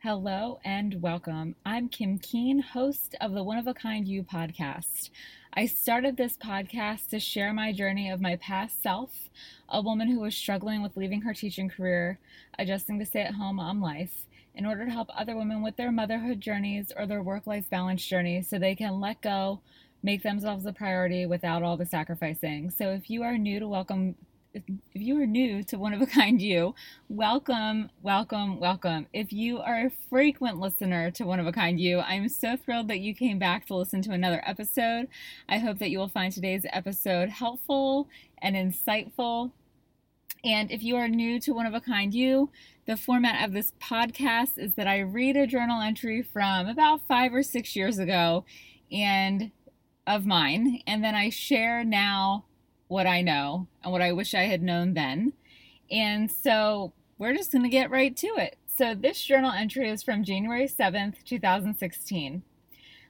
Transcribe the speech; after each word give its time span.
Hello 0.00 0.60
and 0.64 1.02
welcome. 1.02 1.56
I'm 1.66 1.88
Kim 1.88 2.18
Keane, 2.18 2.60
host 2.60 3.16
of 3.20 3.32
the 3.32 3.42
One 3.42 3.58
of 3.58 3.66
a 3.66 3.74
Kind 3.74 4.06
You 4.06 4.22
podcast. 4.22 5.10
I 5.54 5.66
started 5.66 6.16
this 6.16 6.36
podcast 6.36 7.08
to 7.08 7.18
share 7.18 7.52
my 7.52 7.72
journey 7.72 8.08
of 8.08 8.20
my 8.20 8.36
past 8.36 8.80
self, 8.80 9.28
a 9.68 9.82
woman 9.82 10.06
who 10.06 10.20
was 10.20 10.36
struggling 10.36 10.82
with 10.82 10.96
leaving 10.96 11.22
her 11.22 11.34
teaching 11.34 11.68
career, 11.68 12.20
adjusting 12.60 13.00
to 13.00 13.04
stay 13.04 13.22
at 13.22 13.34
home 13.34 13.56
mom 13.56 13.82
life, 13.82 14.28
in 14.54 14.64
order 14.64 14.84
to 14.84 14.92
help 14.92 15.08
other 15.18 15.36
women 15.36 15.64
with 15.64 15.74
their 15.74 15.90
motherhood 15.90 16.40
journeys 16.40 16.92
or 16.96 17.04
their 17.04 17.24
work 17.24 17.48
life 17.48 17.68
balance 17.68 18.06
journeys 18.06 18.48
so 18.48 18.56
they 18.56 18.76
can 18.76 19.00
let 19.00 19.20
go, 19.20 19.60
make 20.04 20.22
themselves 20.22 20.64
a 20.64 20.72
priority 20.72 21.26
without 21.26 21.64
all 21.64 21.76
the 21.76 21.84
sacrificing. 21.84 22.70
So 22.70 22.92
if 22.92 23.10
you 23.10 23.24
are 23.24 23.36
new 23.36 23.58
to 23.58 23.66
welcome 23.66 24.14
if 24.66 25.02
you 25.02 25.20
are 25.20 25.26
new 25.26 25.62
to 25.64 25.78
One 25.78 25.92
of 25.92 26.02
a 26.02 26.06
Kind 26.06 26.42
You, 26.42 26.74
welcome, 27.08 27.90
welcome, 28.02 28.58
welcome. 28.58 29.06
If 29.12 29.32
you 29.32 29.58
are 29.58 29.86
a 29.86 29.90
frequent 30.10 30.58
listener 30.58 31.10
to 31.12 31.24
One 31.24 31.38
of 31.38 31.46
a 31.46 31.52
Kind 31.52 31.78
You, 31.78 32.00
I'm 32.00 32.28
so 32.28 32.56
thrilled 32.56 32.88
that 32.88 33.00
you 33.00 33.14
came 33.14 33.38
back 33.38 33.66
to 33.66 33.76
listen 33.76 34.02
to 34.02 34.12
another 34.12 34.42
episode. 34.44 35.08
I 35.48 35.58
hope 35.58 35.78
that 35.78 35.90
you 35.90 35.98
will 35.98 36.08
find 36.08 36.32
today's 36.32 36.66
episode 36.72 37.28
helpful 37.28 38.08
and 38.38 38.56
insightful. 38.56 39.52
And 40.44 40.70
if 40.70 40.82
you 40.82 40.96
are 40.96 41.08
new 41.08 41.38
to 41.40 41.52
One 41.52 41.66
of 41.66 41.74
a 41.74 41.80
Kind 41.80 42.14
You, 42.14 42.50
the 42.86 42.96
format 42.96 43.44
of 43.44 43.52
this 43.52 43.72
podcast 43.80 44.58
is 44.58 44.74
that 44.74 44.88
I 44.88 45.00
read 45.00 45.36
a 45.36 45.46
journal 45.46 45.80
entry 45.80 46.22
from 46.22 46.66
about 46.66 47.06
five 47.06 47.32
or 47.32 47.42
six 47.42 47.76
years 47.76 47.98
ago 47.98 48.44
and 48.90 49.52
of 50.06 50.24
mine, 50.24 50.80
and 50.86 51.04
then 51.04 51.14
I 51.14 51.28
share 51.28 51.84
now 51.84 52.46
what 52.88 53.06
I 53.06 53.22
know 53.22 53.68
and 53.82 53.92
what 53.92 54.02
I 54.02 54.12
wish 54.12 54.34
I 54.34 54.44
had 54.44 54.62
known 54.62 54.94
then. 54.94 55.32
And 55.90 56.30
so 56.30 56.92
we're 57.18 57.34
just 57.34 57.52
going 57.52 57.64
to 57.64 57.68
get 57.68 57.90
right 57.90 58.16
to 58.16 58.26
it. 58.36 58.56
So 58.76 58.94
this 58.94 59.22
journal 59.22 59.52
entry 59.52 59.90
is 59.90 60.02
from 60.02 60.24
January 60.24 60.68
7th, 60.68 61.24
2016. 61.24 62.42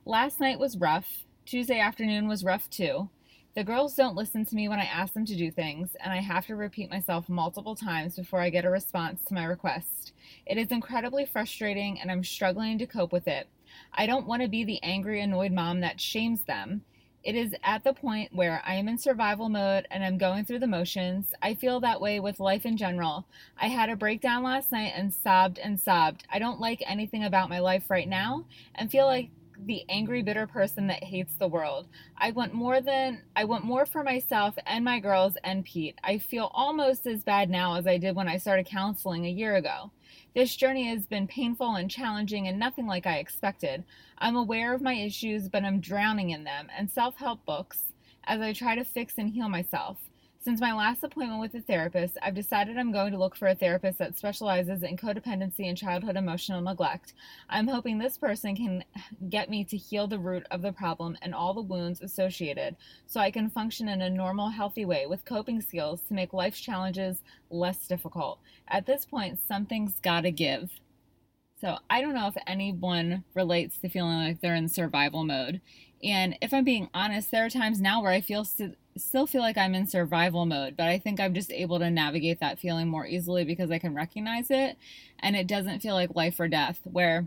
Last 0.04 0.40
night 0.40 0.58
was 0.58 0.78
rough. 0.78 1.24
Tuesday 1.44 1.78
afternoon 1.78 2.28
was 2.28 2.44
rough 2.44 2.68
too. 2.70 3.10
The 3.54 3.64
girls 3.64 3.94
don't 3.94 4.14
listen 4.14 4.44
to 4.46 4.54
me 4.54 4.68
when 4.68 4.78
I 4.78 4.84
ask 4.84 5.14
them 5.14 5.26
to 5.26 5.34
do 5.34 5.50
things, 5.50 5.96
and 6.02 6.12
I 6.12 6.18
have 6.18 6.46
to 6.46 6.54
repeat 6.54 6.90
myself 6.90 7.28
multiple 7.28 7.74
times 7.74 8.14
before 8.14 8.40
I 8.40 8.50
get 8.50 8.64
a 8.64 8.70
response 8.70 9.24
to 9.24 9.34
my 9.34 9.44
request. 9.44 10.12
It 10.46 10.58
is 10.58 10.68
incredibly 10.68 11.26
frustrating, 11.26 12.00
and 12.00 12.10
I'm 12.10 12.22
struggling 12.22 12.78
to 12.78 12.86
cope 12.86 13.12
with 13.12 13.26
it. 13.26 13.48
I 13.92 14.06
don't 14.06 14.26
want 14.26 14.42
to 14.42 14.48
be 14.48 14.64
the 14.64 14.82
angry, 14.82 15.20
annoyed 15.20 15.52
mom 15.52 15.80
that 15.80 16.00
shames 16.00 16.42
them. 16.42 16.82
It 17.24 17.34
is 17.34 17.54
at 17.64 17.84
the 17.84 17.92
point 17.92 18.34
where 18.34 18.62
I 18.64 18.74
am 18.74 18.88
in 18.88 18.96
survival 18.96 19.48
mode 19.48 19.86
and 19.90 20.04
I'm 20.04 20.18
going 20.18 20.44
through 20.44 20.60
the 20.60 20.66
motions. 20.66 21.26
I 21.42 21.54
feel 21.54 21.80
that 21.80 22.00
way 22.00 22.20
with 22.20 22.40
life 22.40 22.64
in 22.64 22.76
general. 22.76 23.26
I 23.60 23.68
had 23.68 23.90
a 23.90 23.96
breakdown 23.96 24.44
last 24.44 24.70
night 24.70 24.92
and 24.94 25.12
sobbed 25.12 25.58
and 25.58 25.78
sobbed. 25.78 26.24
I 26.32 26.38
don't 26.38 26.60
like 26.60 26.82
anything 26.86 27.24
about 27.24 27.50
my 27.50 27.58
life 27.58 27.90
right 27.90 28.08
now 28.08 28.44
and 28.74 28.90
feel 28.90 29.06
like 29.06 29.30
the 29.66 29.84
angry 29.88 30.22
bitter 30.22 30.46
person 30.46 30.86
that 30.86 31.02
hates 31.02 31.34
the 31.34 31.48
world. 31.48 31.88
I 32.16 32.30
want 32.30 32.54
more 32.54 32.80
than 32.80 33.22
I 33.34 33.44
want 33.44 33.64
more 33.64 33.84
for 33.84 34.04
myself 34.04 34.54
and 34.66 34.84
my 34.84 35.00
girls 35.00 35.36
and 35.42 35.64
Pete. 35.64 35.98
I 36.04 36.18
feel 36.18 36.50
almost 36.54 37.06
as 37.06 37.24
bad 37.24 37.50
now 37.50 37.74
as 37.74 37.86
I 37.86 37.98
did 37.98 38.14
when 38.14 38.28
I 38.28 38.38
started 38.38 38.66
counseling 38.66 39.26
a 39.26 39.30
year 39.30 39.56
ago. 39.56 39.90
This 40.34 40.56
journey 40.56 40.88
has 40.88 41.06
been 41.06 41.26
painful 41.26 41.74
and 41.74 41.90
challenging 41.90 42.48
and 42.48 42.58
nothing 42.58 42.86
like 42.86 43.06
I 43.06 43.18
expected. 43.18 43.84
I'm 44.18 44.36
aware 44.36 44.74
of 44.74 44.82
my 44.82 44.94
issues, 44.94 45.48
but 45.48 45.64
I'm 45.64 45.80
drowning 45.80 46.30
in 46.30 46.44
them 46.44 46.68
and 46.76 46.90
self-help 46.90 47.44
books 47.44 47.92
as 48.24 48.40
I 48.40 48.52
try 48.52 48.74
to 48.74 48.84
fix 48.84 49.14
and 49.18 49.30
heal 49.30 49.48
myself. 49.48 49.98
Since 50.40 50.60
my 50.60 50.72
last 50.72 51.02
appointment 51.02 51.40
with 51.40 51.54
a 51.54 51.60
therapist, 51.60 52.16
I've 52.22 52.34
decided 52.34 52.78
I'm 52.78 52.92
going 52.92 53.10
to 53.10 53.18
look 53.18 53.34
for 53.34 53.48
a 53.48 53.56
therapist 53.56 53.98
that 53.98 54.16
specializes 54.16 54.84
in 54.84 54.96
codependency 54.96 55.68
and 55.68 55.76
childhood 55.76 56.16
emotional 56.16 56.60
neglect. 56.60 57.12
I'm 57.50 57.66
hoping 57.66 57.98
this 57.98 58.16
person 58.16 58.54
can 58.54 58.84
get 59.28 59.50
me 59.50 59.64
to 59.64 59.76
heal 59.76 60.06
the 60.06 60.20
root 60.20 60.46
of 60.52 60.62
the 60.62 60.72
problem 60.72 61.18
and 61.22 61.34
all 61.34 61.54
the 61.54 61.60
wounds 61.60 62.02
associated 62.02 62.76
so 63.06 63.18
I 63.18 63.32
can 63.32 63.50
function 63.50 63.88
in 63.88 64.00
a 64.00 64.08
normal, 64.08 64.48
healthy 64.48 64.84
way 64.84 65.06
with 65.06 65.24
coping 65.24 65.60
skills 65.60 66.02
to 66.02 66.14
make 66.14 66.32
life's 66.32 66.60
challenges 66.60 67.18
less 67.50 67.88
difficult. 67.88 68.38
At 68.68 68.86
this 68.86 69.04
point, 69.04 69.40
something's 69.48 69.98
gotta 69.98 70.30
give. 70.30 70.70
So 71.60 71.78
I 71.90 72.00
don't 72.00 72.14
know 72.14 72.28
if 72.28 72.36
anyone 72.46 73.24
relates 73.34 73.78
to 73.78 73.88
feeling 73.88 74.18
like 74.18 74.40
they're 74.40 74.54
in 74.54 74.68
survival 74.68 75.24
mode. 75.24 75.60
And 76.04 76.38
if 76.40 76.54
I'm 76.54 76.62
being 76.62 76.88
honest, 76.94 77.32
there 77.32 77.44
are 77.44 77.50
times 77.50 77.80
now 77.80 78.00
where 78.00 78.12
I 78.12 78.20
feel 78.20 78.44
still 78.98 79.26
feel 79.26 79.40
like 79.40 79.56
I'm 79.56 79.74
in 79.74 79.86
survival 79.86 80.46
mode, 80.46 80.76
but 80.76 80.86
I 80.86 80.98
think 80.98 81.20
I'm 81.20 81.34
just 81.34 81.52
able 81.52 81.78
to 81.78 81.90
navigate 81.90 82.40
that 82.40 82.58
feeling 82.58 82.88
more 82.88 83.06
easily 83.06 83.44
because 83.44 83.70
I 83.70 83.78
can 83.78 83.94
recognize 83.94 84.50
it 84.50 84.76
and 85.20 85.36
it 85.36 85.46
doesn't 85.46 85.80
feel 85.80 85.94
like 85.94 86.14
life 86.14 86.38
or 86.38 86.48
death. 86.48 86.80
Where 86.84 87.26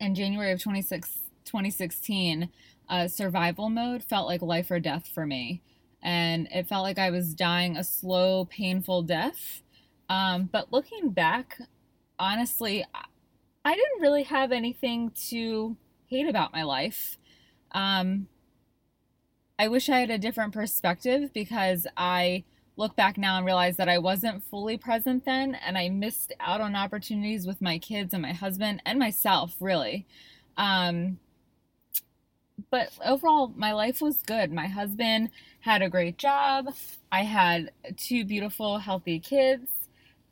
in 0.00 0.14
January 0.14 0.52
of 0.52 0.62
26, 0.62 1.08
2016, 1.44 2.50
uh, 2.88 3.08
survival 3.08 3.68
mode 3.68 4.02
felt 4.02 4.28
like 4.28 4.42
life 4.42 4.70
or 4.70 4.80
death 4.80 5.08
for 5.12 5.26
me. 5.26 5.62
And 6.02 6.48
it 6.52 6.68
felt 6.68 6.84
like 6.84 6.98
I 6.98 7.10
was 7.10 7.34
dying 7.34 7.76
a 7.76 7.84
slow, 7.84 8.44
painful 8.44 9.02
death. 9.02 9.62
Um, 10.08 10.48
but 10.52 10.72
looking 10.72 11.10
back, 11.10 11.60
honestly, 12.18 12.84
I 13.64 13.74
didn't 13.74 14.00
really 14.00 14.22
have 14.24 14.52
anything 14.52 15.10
to 15.30 15.76
hate 16.06 16.28
about 16.28 16.52
my 16.52 16.62
life. 16.62 17.18
Um, 17.72 18.28
I 19.58 19.68
wish 19.68 19.88
I 19.88 20.00
had 20.00 20.10
a 20.10 20.18
different 20.18 20.52
perspective 20.52 21.32
because 21.32 21.86
I 21.96 22.44
look 22.76 22.94
back 22.94 23.16
now 23.16 23.38
and 23.38 23.46
realize 23.46 23.76
that 23.78 23.88
I 23.88 23.98
wasn't 23.98 24.44
fully 24.44 24.76
present 24.76 25.24
then 25.24 25.54
and 25.54 25.78
I 25.78 25.88
missed 25.88 26.32
out 26.40 26.60
on 26.60 26.76
opportunities 26.76 27.46
with 27.46 27.62
my 27.62 27.78
kids 27.78 28.12
and 28.12 28.22
my 28.22 28.32
husband 28.32 28.82
and 28.84 28.98
myself, 28.98 29.56
really. 29.60 30.06
Um, 30.58 31.18
but 32.70 32.90
overall, 33.04 33.52
my 33.56 33.72
life 33.72 34.02
was 34.02 34.22
good. 34.22 34.52
My 34.52 34.66
husband 34.66 35.30
had 35.60 35.82
a 35.82 35.88
great 35.88 36.18
job. 36.18 36.74
I 37.10 37.22
had 37.22 37.70
two 37.96 38.24
beautiful, 38.24 38.78
healthy 38.78 39.18
kids, 39.20 39.70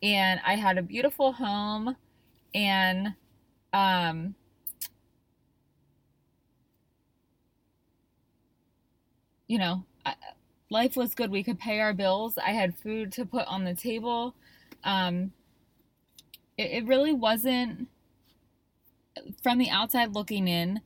and 0.03 0.41
I 0.47 0.57
had 0.57 0.77
a 0.77 0.83
beautiful 0.83 1.33
home. 1.33 1.97
And 2.55 3.15
um, 3.73 4.35
you 9.47 9.59
know, 9.59 9.85
life 10.71 10.97
was 10.97 11.15
good. 11.15 11.31
We 11.31 11.43
could 11.43 11.59
pay 11.59 11.81
our 11.81 11.95
bills. 11.95 12.39
I 12.39 12.51
had 12.51 12.77
food 12.77 13.13
to 13.13 13.25
put 13.25 13.47
on 13.47 13.65
the 13.65 13.75
table. 13.75 14.35
Um, 14.83 15.33
it, 16.57 16.71
it 16.83 16.87
really 16.87 17.13
wasn't, 17.13 17.89
from 19.43 19.59
the 19.59 19.71
outside 19.71 20.15
looking 20.15 20.49
in, 20.49 20.81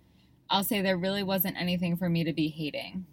I'll 0.51 0.65
say 0.65 0.81
there 0.81 0.97
really 0.97 1.23
wasn't 1.23 1.57
anything 1.59 1.97
for 1.97 2.09
me 2.09 2.25
to 2.25 2.33
be 2.33 2.49
hating. 2.49 3.07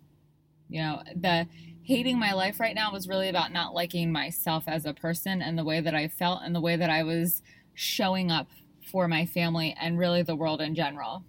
You 0.70 0.82
know, 0.82 1.04
the 1.16 1.48
hating 1.84 2.18
my 2.18 2.34
life 2.34 2.60
right 2.60 2.74
now 2.74 2.92
was 2.92 3.08
really 3.08 3.30
about 3.30 3.52
not 3.52 3.74
liking 3.74 4.12
myself 4.12 4.64
as 4.68 4.86
a 4.86 4.94
person 4.94 5.42
and 5.42 5.58
the 5.58 5.64
way 5.64 5.82
that 5.82 5.94
I 5.94 6.08
felt 6.08 6.42
and 6.44 6.56
the 6.56 6.62
way 6.62 6.76
that 6.76 6.90
I 6.90 7.04
was 7.04 7.44
showing 7.74 8.32
up 8.32 8.48
for 8.92 9.08
my 9.08 9.26
family 9.26 9.76
and 9.80 9.98
really 10.00 10.24
the 10.24 10.36
world 10.36 10.62
in 10.62 10.76
general. 10.76 11.24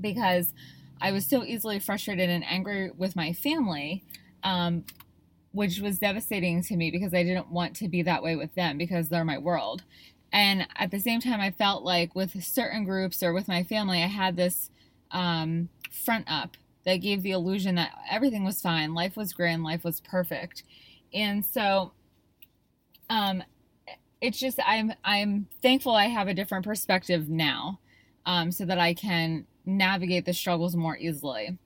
Because 0.00 0.52
I 1.02 1.10
was 1.10 1.26
so 1.26 1.44
easily 1.44 1.80
frustrated 1.80 2.30
and 2.30 2.44
angry 2.44 2.92
with 2.96 3.16
my 3.16 3.32
family, 3.32 4.04
um, 4.44 4.84
which 5.50 5.80
was 5.80 5.98
devastating 5.98 6.62
to 6.62 6.76
me 6.76 6.92
because 6.92 7.12
I 7.12 7.24
didn't 7.24 7.50
want 7.50 7.74
to 7.76 7.88
be 7.88 8.02
that 8.02 8.22
way 8.22 8.36
with 8.36 8.54
them 8.54 8.78
because 8.78 9.08
they're 9.08 9.24
my 9.24 9.38
world. 9.38 9.82
And 10.32 10.66
at 10.76 10.92
the 10.92 11.00
same 11.00 11.20
time, 11.20 11.40
I 11.40 11.50
felt 11.50 11.82
like 11.82 12.14
with 12.14 12.42
certain 12.42 12.84
groups 12.84 13.20
or 13.20 13.32
with 13.32 13.48
my 13.48 13.64
family, 13.64 14.02
I 14.02 14.06
had 14.06 14.36
this 14.36 14.70
um, 15.10 15.68
front 15.90 16.24
up 16.30 16.56
that 16.84 16.96
gave 16.96 17.22
the 17.22 17.32
illusion 17.32 17.74
that 17.74 17.90
everything 18.08 18.44
was 18.44 18.62
fine, 18.62 18.94
life 18.94 19.16
was 19.16 19.32
grand, 19.32 19.64
life 19.64 19.84
was 19.84 20.00
perfect. 20.00 20.62
And 21.12 21.44
so, 21.44 21.92
um, 23.10 23.42
it's 24.20 24.38
just 24.38 24.60
I'm 24.64 24.92
I'm 25.04 25.48
thankful 25.60 25.94
I 25.94 26.06
have 26.06 26.28
a 26.28 26.34
different 26.34 26.64
perspective 26.64 27.28
now, 27.28 27.80
um, 28.24 28.52
so 28.52 28.64
that 28.64 28.78
I 28.78 28.94
can 28.94 29.46
navigate 29.64 30.24
the 30.24 30.32
struggles 30.32 30.76
more 30.76 30.96
easily. 30.96 31.56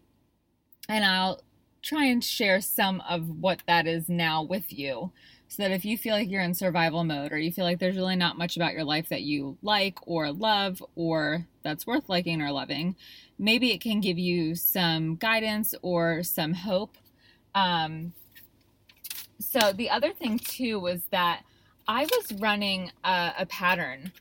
And 0.89 1.05
I'll 1.05 1.43
try 1.83 2.07
and 2.07 2.23
share 2.23 2.61
some 2.61 3.03
of 3.09 3.41
what 3.41 3.63
that 3.67 3.87
is 3.87 4.09
now 4.09 4.43
with 4.43 4.73
you 4.73 5.13
so 5.49 5.63
that 5.63 5.71
if 5.71 5.85
you 5.85 5.97
feel 5.97 6.15
like 6.15 6.29
you're 6.29 6.43
in 6.43 6.55
survival 6.55 7.05
mode 7.05 7.33
or 7.33 7.39
you 7.39 7.53
feel 7.53 7.65
like 7.65 7.79
there's 7.79 7.97
really 7.97 8.17
not 8.17 8.37
much 8.37 8.57
about 8.57 8.73
your 8.73 8.85
life 8.85 9.09
that 9.09 9.23
you 9.23 9.57
like 9.63 9.99
or 10.03 10.33
love 10.33 10.83
or 10.97 11.47
that's 11.63 11.87
worth 11.87 12.09
liking 12.09 12.43
or 12.43 12.51
loving, 12.51 12.97
maybe 13.39 13.73
it 13.73 13.81
can 13.81 14.01
give 14.01 14.19
you 14.19 14.55
some 14.55 15.15
guidance 15.17 15.75
or 15.83 16.23
some 16.23 16.53
hope. 16.53 16.97
Um, 17.55 18.13
so, 19.39 19.73
the 19.73 19.91
other 19.91 20.13
thing 20.13 20.39
too 20.39 20.81
was 20.81 21.03
that 21.11 21.43
I 21.87 22.05
was 22.05 22.33
running 22.41 22.91
a, 23.05 23.33
a 23.39 23.47
pattern 23.47 24.13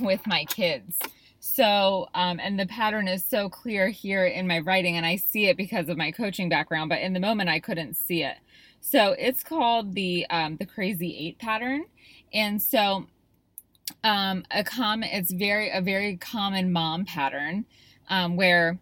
with 0.00 0.26
my 0.26 0.44
kids. 0.44 0.98
So, 1.48 2.08
um, 2.14 2.40
and 2.40 2.58
the 2.58 2.66
pattern 2.66 3.06
is 3.06 3.24
so 3.24 3.48
clear 3.48 3.88
here 3.88 4.26
in 4.26 4.46
my 4.46 4.58
writing, 4.58 4.96
and 4.96 5.06
I 5.06 5.16
see 5.16 5.46
it 5.46 5.56
because 5.56 5.88
of 5.88 5.96
my 5.96 6.10
coaching 6.10 6.48
background, 6.48 6.88
but 6.88 7.00
in 7.00 7.12
the 7.12 7.20
moment 7.20 7.48
I 7.48 7.60
couldn't 7.60 7.94
see 7.94 8.24
it. 8.24 8.36
So 8.80 9.12
it's 9.12 9.42
called 9.42 9.94
the 9.94 10.26
um, 10.28 10.56
the 10.56 10.66
crazy 10.66 11.16
eight 11.16 11.38
pattern, 11.38 11.84
and 12.32 12.60
so 12.60 13.06
um, 14.02 14.44
a 14.50 14.64
common, 14.64 15.08
it's 15.10 15.32
very, 15.32 15.70
a 15.70 15.80
very 15.80 16.16
common 16.16 16.72
mom 16.72 17.04
pattern 17.04 17.64
um, 18.08 18.36
where 18.36 18.78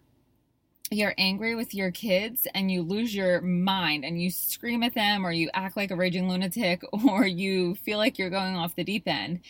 you're 0.91 1.15
angry 1.19 1.55
with 1.55 1.75
your 1.75 1.91
kids 1.91 2.47
and 2.55 2.71
you 2.71 2.83
lose 2.83 3.15
your 3.15 3.41
mind 3.41 4.05
and 4.05 4.21
you 4.21 4.31
scream 4.31 4.83
at 4.83 4.95
them 4.95 5.27
or 5.27 5.33
you 5.33 5.51
act 5.55 5.77
like 5.77 5.91
a 5.91 5.97
raging 5.97 6.29
lunatic 6.29 6.83
or 7.07 7.27
you 7.27 7.75
feel 7.75 7.99
like 7.99 8.19
you're 8.19 8.31
going 8.31 8.57
off 8.57 8.75
the 8.75 8.85
deep 8.85 9.07
end. 9.07 9.41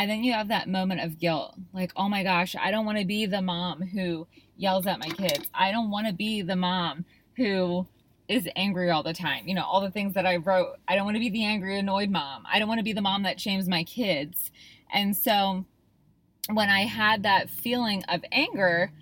And 0.00 0.10
then 0.10 0.24
you 0.24 0.32
have 0.32 0.48
that 0.48 0.66
moment 0.66 1.02
of 1.02 1.18
guilt 1.18 1.56
like, 1.74 1.92
oh 1.94 2.08
my 2.08 2.22
gosh, 2.22 2.56
I 2.58 2.70
don't 2.70 2.86
want 2.86 2.96
to 2.96 3.04
be 3.04 3.26
the 3.26 3.42
mom 3.42 3.82
who 3.82 4.26
yells 4.56 4.86
at 4.86 4.98
my 4.98 5.10
kids. 5.10 5.50
I 5.52 5.70
don't 5.72 5.90
want 5.90 6.06
to 6.06 6.14
be 6.14 6.40
the 6.40 6.56
mom 6.56 7.04
who 7.36 7.86
is 8.26 8.48
angry 8.56 8.88
all 8.88 9.02
the 9.02 9.12
time. 9.12 9.46
You 9.46 9.54
know, 9.54 9.62
all 9.62 9.82
the 9.82 9.90
things 9.90 10.14
that 10.14 10.24
I 10.24 10.36
wrote. 10.36 10.76
I 10.88 10.96
don't 10.96 11.04
want 11.04 11.16
to 11.16 11.20
be 11.20 11.28
the 11.28 11.44
angry, 11.44 11.78
annoyed 11.78 12.08
mom. 12.08 12.44
I 12.50 12.58
don't 12.58 12.66
want 12.66 12.78
to 12.78 12.82
be 12.82 12.94
the 12.94 13.02
mom 13.02 13.24
that 13.24 13.38
shames 13.38 13.68
my 13.68 13.84
kids. 13.84 14.50
And 14.90 15.14
so 15.14 15.66
when 16.50 16.70
I 16.70 16.86
had 16.86 17.22
that 17.24 17.50
feeling 17.50 18.02
of 18.08 18.24
anger, 18.32 18.92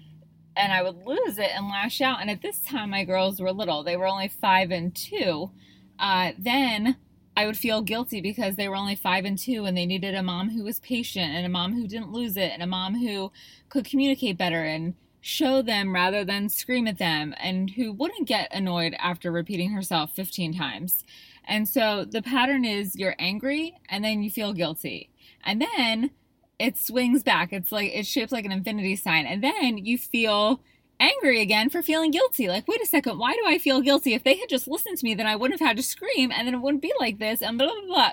and 0.56 0.72
I 0.72 0.82
would 0.82 1.06
lose 1.06 1.38
it 1.38 1.50
and 1.54 1.68
lash 1.68 2.00
out. 2.00 2.20
And 2.20 2.28
at 2.28 2.42
this 2.42 2.58
time, 2.58 2.90
my 2.90 3.04
girls 3.04 3.40
were 3.40 3.52
little, 3.52 3.84
they 3.84 3.96
were 3.96 4.08
only 4.08 4.26
five 4.26 4.72
and 4.72 4.92
two. 4.92 5.52
Uh, 5.96 6.32
then 6.36 6.96
I 7.38 7.46
would 7.46 7.56
feel 7.56 7.82
guilty 7.82 8.20
because 8.20 8.56
they 8.56 8.68
were 8.68 8.74
only 8.74 8.96
five 8.96 9.24
and 9.24 9.38
two 9.38 9.64
and 9.64 9.76
they 9.76 9.86
needed 9.86 10.12
a 10.16 10.24
mom 10.24 10.50
who 10.50 10.64
was 10.64 10.80
patient 10.80 11.30
and 11.30 11.46
a 11.46 11.48
mom 11.48 11.72
who 11.72 11.86
didn't 11.86 12.10
lose 12.10 12.36
it 12.36 12.50
and 12.52 12.64
a 12.64 12.66
mom 12.66 12.96
who 12.96 13.30
could 13.68 13.84
communicate 13.84 14.36
better 14.36 14.64
and 14.64 14.94
show 15.20 15.62
them 15.62 15.94
rather 15.94 16.24
than 16.24 16.48
scream 16.48 16.88
at 16.88 16.98
them 16.98 17.36
and 17.38 17.70
who 17.70 17.92
wouldn't 17.92 18.26
get 18.26 18.52
annoyed 18.52 18.96
after 18.98 19.30
repeating 19.30 19.70
herself 19.70 20.10
15 20.16 20.52
times. 20.52 21.04
And 21.44 21.68
so 21.68 22.04
the 22.04 22.22
pattern 22.22 22.64
is 22.64 22.96
you're 22.96 23.14
angry 23.20 23.76
and 23.88 24.04
then 24.04 24.24
you 24.24 24.32
feel 24.32 24.52
guilty. 24.52 25.08
And 25.44 25.62
then 25.62 26.10
it 26.58 26.76
swings 26.76 27.22
back. 27.22 27.52
It's 27.52 27.70
like 27.70 27.92
it's 27.94 28.08
shaped 28.08 28.32
like 28.32 28.46
an 28.46 28.52
infinity 28.52 28.96
sign. 28.96 29.26
And 29.26 29.44
then 29.44 29.78
you 29.78 29.96
feel 29.96 30.60
angry 31.00 31.40
again 31.40 31.70
for 31.70 31.82
feeling 31.82 32.10
guilty. 32.10 32.48
Like, 32.48 32.66
wait 32.68 32.82
a 32.82 32.86
second, 32.86 33.18
why 33.18 33.32
do 33.32 33.42
I 33.46 33.58
feel 33.58 33.80
guilty? 33.80 34.14
If 34.14 34.24
they 34.24 34.36
had 34.36 34.48
just 34.48 34.68
listened 34.68 34.98
to 34.98 35.04
me, 35.04 35.14
then 35.14 35.26
I 35.26 35.36
wouldn't 35.36 35.60
have 35.60 35.68
had 35.68 35.76
to 35.76 35.82
scream 35.82 36.32
and 36.32 36.46
then 36.46 36.54
it 36.54 36.60
wouldn't 36.60 36.82
be 36.82 36.92
like 36.98 37.18
this 37.18 37.42
and 37.42 37.58
blah, 37.58 37.68
blah, 37.68 37.86
blah. 37.86 38.12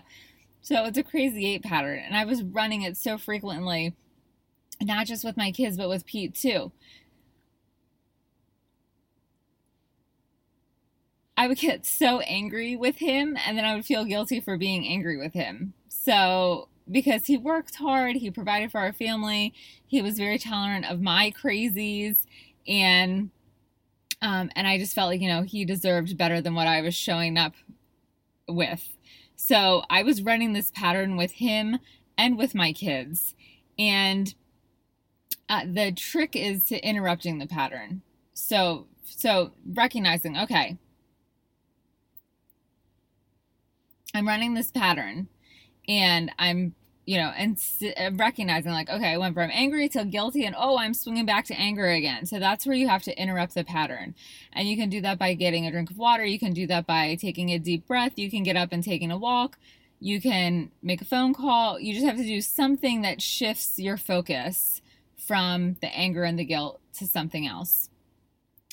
So 0.61 0.85
it's 0.85 0.97
a 0.97 1.03
crazy 1.03 1.45
eight 1.45 1.63
pattern. 1.63 1.99
And 1.99 2.15
I 2.15 2.25
was 2.25 2.43
running 2.43 2.81
it 2.81 2.97
so 2.97 3.17
frequently, 3.17 3.93
not 4.81 5.07
just 5.07 5.23
with 5.23 5.37
my 5.37 5.51
kids, 5.51 5.77
but 5.77 5.89
with 5.89 6.05
Pete 6.05 6.35
too. 6.35 6.71
I 11.37 11.47
would 11.47 11.57
get 11.57 11.85
so 11.85 12.21
angry 12.21 12.75
with 12.75 12.97
him 12.97 13.37
and 13.45 13.57
then 13.57 13.65
I 13.65 13.75
would 13.75 13.85
feel 13.85 14.05
guilty 14.05 14.39
for 14.39 14.57
being 14.57 14.87
angry 14.87 15.17
with 15.17 15.33
him. 15.33 15.73
So 15.89 16.69
because 16.89 17.25
he 17.25 17.37
worked 17.37 17.75
hard, 17.75 18.15
he 18.15 18.31
provided 18.31 18.71
for 18.71 18.79
our 18.79 18.93
family, 18.93 19.53
he 19.85 20.01
was 20.01 20.17
very 20.17 20.37
tolerant 20.37 20.85
of 20.85 21.01
my 21.01 21.31
crazies, 21.31 22.25
and 22.67 23.29
um, 24.21 24.50
and 24.56 24.67
I 24.67 24.77
just 24.77 24.94
felt 24.94 25.09
like 25.09 25.21
you 25.21 25.29
know 25.29 25.44
he 25.44 25.65
deserved 25.65 26.17
better 26.17 26.41
than 26.41 26.56
what 26.56 26.67
I 26.67 26.81
was 26.81 26.95
showing 26.95 27.38
up 27.38 27.53
with. 28.47 28.95
So 29.35 29.83
I 29.89 30.03
was 30.03 30.21
running 30.21 30.53
this 30.53 30.71
pattern 30.71 31.17
with 31.17 31.33
him 31.33 31.79
and 32.17 32.38
with 32.38 32.56
my 32.56 32.71
kids, 32.73 33.35
and 33.77 34.33
uh, 35.50 35.65
the 35.65 35.91
trick 35.91 36.35
is 36.35 36.63
to 36.65 36.79
interrupting 36.88 37.39
the 37.39 37.47
pattern. 37.47 38.01
So 38.33 38.88
so 39.03 39.51
recognizing 39.65 40.38
okay. 40.38 40.77
I'm 44.13 44.27
running 44.27 44.53
this 44.53 44.71
pattern 44.71 45.27
and 45.89 46.31
I'm 46.39 46.73
you 47.06 47.18
know, 47.18 47.31
and 47.38 47.62
uh, 47.98 48.12
recognizing 48.16 48.72
like, 48.72 48.90
okay, 48.90 49.13
I 49.13 49.18
went 49.18 49.36
from 49.36 49.52
angry 49.54 49.88
to 49.90 50.06
guilty, 50.06 50.46
and 50.46 50.56
oh, 50.57 50.78
I'm 50.78 50.94
swinging 50.94 51.25
back 51.25 51.46
to 51.46 51.54
anger 51.54 51.88
again. 51.88 52.25
So 52.25 52.40
that's 52.40 52.66
where 52.66 52.75
you 52.75 52.88
have 52.88 53.04
to 53.04 53.22
interrupt 53.22 53.54
the 53.54 53.63
pattern. 53.63 54.16
And 54.54 54.68
you 54.68 54.75
can 54.75 54.90
do 54.90 55.02
that 55.02 55.19
by 55.19 55.34
getting 55.36 55.68
a 55.68 55.72
drink 55.72 55.92
of 55.92 55.98
water. 55.98 56.25
You 56.25 56.40
can 56.40 56.54
do 56.54 56.66
that 56.68 56.88
by 56.88 57.16
taking 57.16 57.50
a 57.50 57.60
deep 57.60 57.88
breath. 57.88 58.13
You 58.18 58.31
can 58.31 58.44
get 58.44 58.57
up 58.57 58.69
and 58.72 58.84
taking 58.84 59.12
a 59.12 59.18
walk. 59.18 59.57
You 60.00 60.19
can 60.19 60.72
make 60.81 61.02
a 61.02 61.06
phone 61.06 61.34
call. 61.34 61.80
You 61.80 61.94
just 61.94 62.06
have 62.06 62.18
to 62.18 62.24
do 62.24 62.42
something 62.42 63.02
that 63.04 63.22
shifts 63.22 63.78
your 63.78 63.98
focus 63.98 64.81
from 65.16 65.78
the 65.81 65.88
anger 65.96 66.24
and 66.24 66.38
the 66.38 66.46
guilt 66.46 66.80
to 66.98 67.07
something 67.07 67.48
else. 67.48 67.90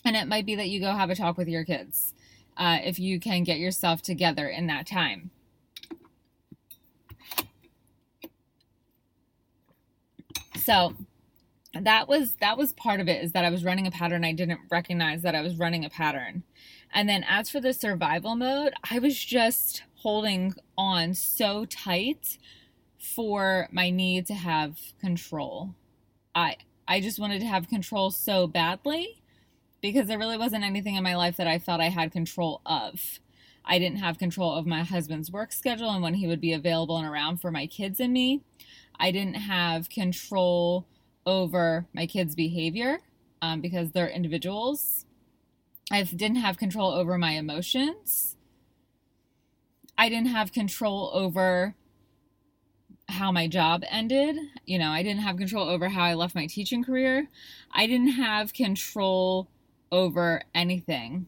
And 0.04 0.16
it 0.16 0.26
might 0.26 0.46
be 0.46 0.56
that 0.56 0.68
you 0.68 0.80
go 0.80 0.92
have 0.92 1.10
a 1.10 1.14
talk 1.14 1.36
with 1.36 1.48
your 1.48 1.64
kids 1.64 2.12
uh, 2.56 2.78
if 2.82 2.98
you 2.98 3.20
can 3.20 3.44
get 3.44 3.58
yourself 3.58 4.02
together 4.02 4.48
in 4.48 4.66
that 4.66 4.86
time. 4.86 5.30
So 10.64 10.94
that 11.74 12.06
was 12.08 12.34
that 12.40 12.58
was 12.58 12.72
part 12.74 13.00
of 13.00 13.08
it 13.08 13.24
is 13.24 13.32
that 13.32 13.44
I 13.44 13.50
was 13.50 13.64
running 13.64 13.86
a 13.86 13.90
pattern. 13.90 14.24
I 14.24 14.32
didn't 14.32 14.60
recognize 14.70 15.22
that 15.22 15.34
I 15.34 15.40
was 15.42 15.58
running 15.58 15.84
a 15.84 15.90
pattern. 15.90 16.44
And 16.94 17.08
then 17.08 17.24
as 17.28 17.50
for 17.50 17.60
the 17.60 17.72
survival 17.72 18.36
mode, 18.36 18.74
I 18.90 18.98
was 18.98 19.18
just 19.22 19.82
holding 19.96 20.54
on 20.76 21.14
so 21.14 21.64
tight 21.64 22.38
for 22.98 23.68
my 23.72 23.90
need 23.90 24.26
to 24.26 24.34
have 24.34 24.78
control. 25.00 25.74
I 26.34 26.56
I 26.86 27.00
just 27.00 27.18
wanted 27.18 27.40
to 27.40 27.46
have 27.46 27.68
control 27.68 28.10
so 28.10 28.46
badly 28.46 29.22
because 29.80 30.06
there 30.06 30.18
really 30.18 30.38
wasn't 30.38 30.64
anything 30.64 30.94
in 30.94 31.02
my 31.02 31.16
life 31.16 31.36
that 31.38 31.46
I 31.48 31.58
felt 31.58 31.80
I 31.80 31.88
had 31.88 32.12
control 32.12 32.60
of. 32.66 33.18
I 33.64 33.78
didn't 33.78 33.98
have 33.98 34.18
control 34.18 34.54
of 34.54 34.66
my 34.66 34.82
husband's 34.82 35.30
work 35.30 35.52
schedule 35.52 35.90
and 35.90 36.02
when 36.02 36.14
he 36.14 36.26
would 36.26 36.40
be 36.40 36.52
available 36.52 36.98
and 36.98 37.06
around 37.06 37.38
for 37.38 37.50
my 37.50 37.66
kids 37.66 38.00
and 38.00 38.12
me. 38.12 38.42
I 39.02 39.10
didn't 39.10 39.34
have 39.34 39.90
control 39.90 40.86
over 41.26 41.86
my 41.92 42.06
kids' 42.06 42.36
behavior 42.36 43.00
um, 43.42 43.60
because 43.60 43.90
they're 43.90 44.08
individuals. 44.08 45.06
I 45.90 46.04
didn't 46.04 46.36
have 46.36 46.56
control 46.56 46.92
over 46.92 47.18
my 47.18 47.32
emotions. 47.32 48.36
I 49.98 50.08
didn't 50.08 50.28
have 50.28 50.52
control 50.52 51.10
over 51.12 51.74
how 53.08 53.32
my 53.32 53.48
job 53.48 53.82
ended. 53.90 54.36
You 54.66 54.78
know, 54.78 54.90
I 54.90 55.02
didn't 55.02 55.22
have 55.22 55.36
control 55.36 55.68
over 55.68 55.88
how 55.88 56.04
I 56.04 56.14
left 56.14 56.36
my 56.36 56.46
teaching 56.46 56.84
career. 56.84 57.28
I 57.72 57.88
didn't 57.88 58.12
have 58.12 58.52
control 58.52 59.48
over 59.90 60.44
anything. 60.54 61.26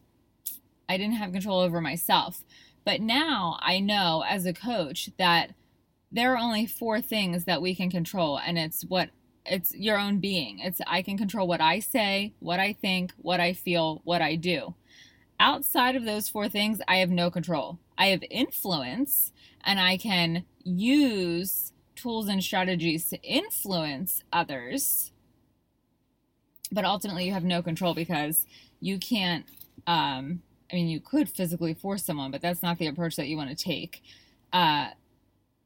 I 0.89 0.97
didn't 0.97 1.17
have 1.17 1.33
control 1.33 1.59
over 1.59 1.81
myself. 1.81 2.45
But 2.85 3.01
now 3.01 3.59
I 3.61 3.81
know 3.81 4.23
as 4.29 4.47
a 4.47 4.53
coach 4.53 5.11
that 5.19 5.55
there 6.15 6.33
are 6.33 6.39
only 6.39 6.65
four 6.65 7.01
things 7.01 7.45
that 7.45 7.61
we 7.61 7.75
can 7.75 7.91
control 7.91 8.39
and 8.39 8.57
it's 8.57 8.83
what 8.85 9.11
it's 9.45 9.75
your 9.75 9.99
own 9.99 10.21
being. 10.21 10.61
It's 10.61 10.81
i 10.87 11.03
can 11.03 11.19
control 11.19 11.47
what 11.47 11.61
i 11.61 11.81
say 11.81 12.33
what 12.39 12.61
i 12.61 12.73
think 12.73 13.13
what 13.19 13.41
i 13.41 13.53
feel 13.53 14.01
what 14.05 14.23
i 14.23 14.37
do. 14.37 14.75
Outside 15.41 15.97
of 15.97 16.05
those 16.05 16.29
four 16.29 16.49
things 16.49 16.81
i 16.89 16.97
have 16.97 17.11
no 17.11 17.31
control. 17.31 17.79
I 17.99 18.07
have 18.07 18.23
influence 18.31 19.33
and 19.65 19.81
i 19.81 19.97
can 19.97 20.45
use 20.63 21.73
tools 21.97 22.29
and 22.29 22.43
strategies 22.43 23.09
to 23.11 23.21
influence 23.23 24.23
others 24.33 25.11
but 26.73 26.85
ultimately 26.85 27.25
you 27.27 27.33
have 27.33 27.45
no 27.45 27.63
control 27.63 27.95
because 27.95 28.47
you 28.81 28.99
can't 28.99 29.47
um, 29.87 30.43
i 30.73 30.77
mean 30.77 30.89
you 30.89 31.01
could 31.01 31.29
physically 31.29 31.75
force 31.75 32.05
someone 32.05 32.31
but 32.31 32.41
that's 32.41 32.63
not 32.63 32.79
the 32.79 32.87
approach 32.87 33.17
that 33.17 33.27
you 33.27 33.37
want 33.37 33.51
to 33.51 33.57
take. 33.57 34.01
Uh, 34.53 34.91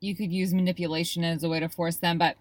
you 0.00 0.14
could 0.14 0.33
use 0.33 0.55
manipulation 0.55 1.25
as 1.25 1.43
a 1.43 1.49
way 1.49 1.61
to 1.61 1.69
force 1.69 1.97
them. 1.97 2.19
But 2.19 2.37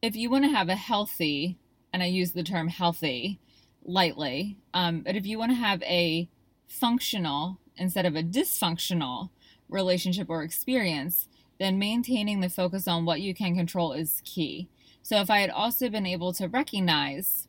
if 0.00 0.16
you 0.16 0.30
want 0.30 0.44
to 0.44 0.50
have 0.50 0.68
a 0.68 0.76
healthy, 0.76 1.58
and 1.92 2.02
I 2.02 2.06
use 2.06 2.32
the 2.32 2.42
term 2.42 2.68
healthy 2.68 3.38
lightly, 3.84 4.56
um, 4.72 5.00
but 5.00 5.16
if 5.16 5.26
you 5.26 5.38
want 5.38 5.52
to 5.52 5.56
have 5.56 5.82
a 5.82 6.28
functional 6.66 7.58
instead 7.76 8.06
of 8.06 8.16
a 8.16 8.22
dysfunctional 8.22 9.30
relationship 9.68 10.28
or 10.28 10.42
experience, 10.42 11.28
then 11.58 11.78
maintaining 11.78 12.40
the 12.40 12.48
focus 12.48 12.88
on 12.88 13.04
what 13.04 13.20
you 13.20 13.34
can 13.34 13.54
control 13.54 13.92
is 13.92 14.22
key. 14.24 14.68
So 15.02 15.20
if 15.20 15.30
I 15.30 15.40
had 15.40 15.50
also 15.50 15.88
been 15.88 16.06
able 16.06 16.32
to 16.34 16.48
recognize, 16.48 17.48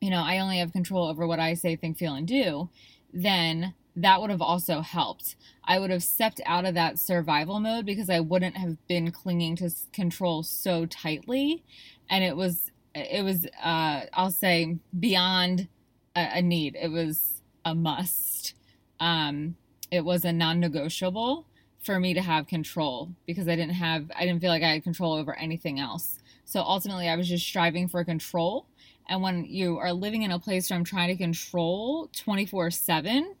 you 0.00 0.10
know, 0.10 0.22
I 0.22 0.38
only 0.38 0.58
have 0.58 0.72
control 0.72 1.08
over 1.08 1.26
what 1.26 1.40
I 1.40 1.54
say, 1.54 1.76
think, 1.76 1.98
feel, 1.98 2.14
and 2.14 2.26
do, 2.26 2.70
then 3.12 3.74
that 3.96 4.20
would 4.20 4.30
have 4.30 4.42
also 4.42 4.80
helped. 4.80 5.36
I 5.64 5.78
would 5.78 5.90
have 5.90 6.02
stepped 6.02 6.40
out 6.44 6.64
of 6.64 6.74
that 6.74 6.98
survival 6.98 7.60
mode 7.60 7.86
because 7.86 8.10
I 8.10 8.20
wouldn't 8.20 8.56
have 8.56 8.76
been 8.88 9.10
clinging 9.10 9.56
to 9.56 9.70
control 9.92 10.42
so 10.42 10.86
tightly. 10.86 11.62
And 12.10 12.24
it 12.24 12.36
was, 12.36 12.70
it 12.94 13.24
was, 13.24 13.46
uh, 13.62 14.02
I'll 14.12 14.30
say, 14.30 14.78
beyond 14.98 15.68
a, 16.16 16.38
a 16.38 16.42
need. 16.42 16.76
It 16.80 16.88
was 16.88 17.40
a 17.64 17.74
must. 17.74 18.54
Um, 19.00 19.56
it 19.90 20.04
was 20.04 20.24
a 20.24 20.32
non 20.32 20.60
negotiable 20.60 21.46
for 21.80 22.00
me 22.00 22.14
to 22.14 22.20
have 22.20 22.46
control 22.46 23.10
because 23.26 23.46
I 23.46 23.56
didn't 23.56 23.74
have, 23.74 24.10
I 24.16 24.24
didn't 24.24 24.40
feel 24.40 24.50
like 24.50 24.62
I 24.62 24.72
had 24.72 24.82
control 24.82 25.14
over 25.14 25.38
anything 25.38 25.78
else. 25.78 26.18
So 26.44 26.60
ultimately, 26.60 27.08
I 27.08 27.16
was 27.16 27.28
just 27.28 27.46
striving 27.46 27.88
for 27.88 28.04
control. 28.04 28.66
And 29.08 29.22
when 29.22 29.44
you 29.44 29.78
are 29.78 29.92
living 29.92 30.22
in 30.22 30.30
a 30.30 30.38
place 30.38 30.70
where 30.70 30.78
I'm 30.78 30.84
trying 30.84 31.08
to 31.08 31.16
control 31.16 32.08
24 32.16 32.70
7, 32.70 33.34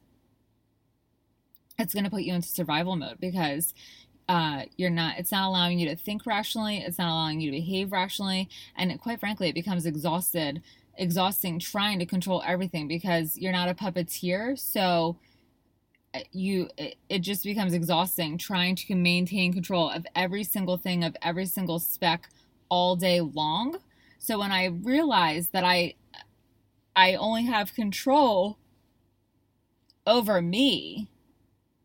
it's 1.78 1.94
going 1.94 2.04
to 2.04 2.10
put 2.10 2.22
you 2.22 2.34
into 2.34 2.48
survival 2.48 2.96
mode 2.96 3.18
because 3.20 3.74
uh, 4.28 4.62
you're 4.76 4.90
not 4.90 5.18
it's 5.18 5.32
not 5.32 5.46
allowing 5.46 5.78
you 5.78 5.88
to 5.88 5.96
think 5.96 6.24
rationally 6.24 6.78
it's 6.78 6.98
not 6.98 7.10
allowing 7.10 7.40
you 7.40 7.50
to 7.50 7.56
behave 7.56 7.92
rationally 7.92 8.48
and 8.76 8.90
it, 8.90 9.00
quite 9.00 9.20
frankly 9.20 9.48
it 9.48 9.54
becomes 9.54 9.84
exhausted 9.84 10.62
exhausting 10.96 11.58
trying 11.58 11.98
to 11.98 12.06
control 12.06 12.42
everything 12.46 12.88
because 12.88 13.36
you're 13.36 13.52
not 13.52 13.68
a 13.68 13.74
puppeteer 13.74 14.58
so 14.58 15.18
uh, 16.14 16.20
you 16.32 16.68
it, 16.78 16.96
it 17.08 17.18
just 17.18 17.44
becomes 17.44 17.74
exhausting 17.74 18.38
trying 18.38 18.76
to 18.76 18.94
maintain 18.94 19.52
control 19.52 19.90
of 19.90 20.06
every 20.14 20.44
single 20.44 20.76
thing 20.76 21.04
of 21.04 21.16
every 21.20 21.46
single 21.46 21.78
speck 21.78 22.28
all 22.68 22.96
day 22.96 23.20
long. 23.20 23.76
So 24.18 24.38
when 24.38 24.52
i 24.52 24.66
realized 24.66 25.52
that 25.52 25.64
i 25.64 25.94
i 26.96 27.14
only 27.14 27.44
have 27.44 27.74
control 27.74 28.58
over 30.06 30.40
me 30.40 31.08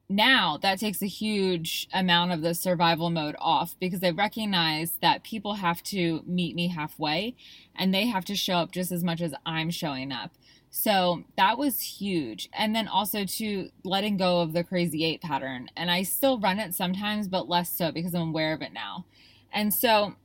now 0.10 0.58
that 0.58 0.80
takes 0.80 1.02
a 1.04 1.08
huge 1.08 1.88
amount 1.94 2.32
of 2.32 2.42
the 2.42 2.56
survival 2.56 3.12
mode 3.12 3.36
off 3.38 3.76
because 3.80 4.04
I 4.04 4.10
recognize 4.10 4.98
that 5.02 5.24
people 5.24 5.56
have 5.56 5.84
to 5.84 6.24
meet 6.26 6.56
me 6.56 6.70
halfway 6.70 7.36
and 7.76 7.94
they 7.94 8.08
have 8.08 8.26
to 8.26 8.36
show 8.36 8.56
up 8.56 8.72
just 8.72 8.92
as 8.92 9.04
much 9.04 9.22
as 9.22 9.36
I'm 9.46 9.70
showing 9.70 10.12
up. 10.12 10.32
So 10.72 11.24
that 11.38 11.58
was 11.58 11.82
huge. 11.82 12.50
And 12.54 12.76
then 12.76 12.88
also 12.88 13.24
to 13.24 13.70
letting 13.84 14.18
go 14.18 14.42
of 14.42 14.54
the 14.54 14.64
crazy 14.64 15.06
eight 15.06 15.22
pattern. 15.22 15.70
And 15.76 15.92
I 15.92 16.04
still 16.04 16.40
run 16.40 16.60
it 16.60 16.74
sometimes, 16.74 17.28
but 17.28 17.48
less 17.48 17.72
so 17.72 17.92
because 17.92 18.14
I'm 18.14 18.30
aware 18.30 18.54
of 18.54 18.62
it 18.62 18.74
now. 18.74 19.06
And 19.52 19.74
so 19.74 20.16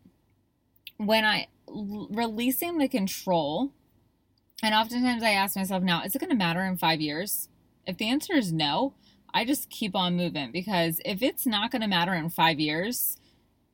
when 0.96 1.24
I 1.24 1.48
releasing 1.66 2.78
the 2.78 2.88
control, 2.88 3.72
and 4.62 4.74
oftentimes 4.74 5.22
I 5.22 5.30
ask 5.30 5.56
myself 5.56 5.82
now, 5.82 6.02
is 6.02 6.14
it 6.14 6.20
going 6.20 6.30
to 6.30 6.36
matter 6.36 6.62
in 6.62 6.76
five 6.76 7.00
years? 7.00 7.48
If 7.86 7.98
the 7.98 8.08
answer 8.08 8.34
is 8.34 8.52
no, 8.52 8.94
I 9.34 9.44
just 9.44 9.68
keep 9.68 9.96
on 9.96 10.16
moving 10.16 10.52
because 10.52 11.00
if 11.04 11.20
it's 11.20 11.44
not 11.44 11.72
going 11.72 11.82
to 11.82 11.88
matter 11.88 12.14
in 12.14 12.30
five 12.30 12.60
years, 12.60 13.18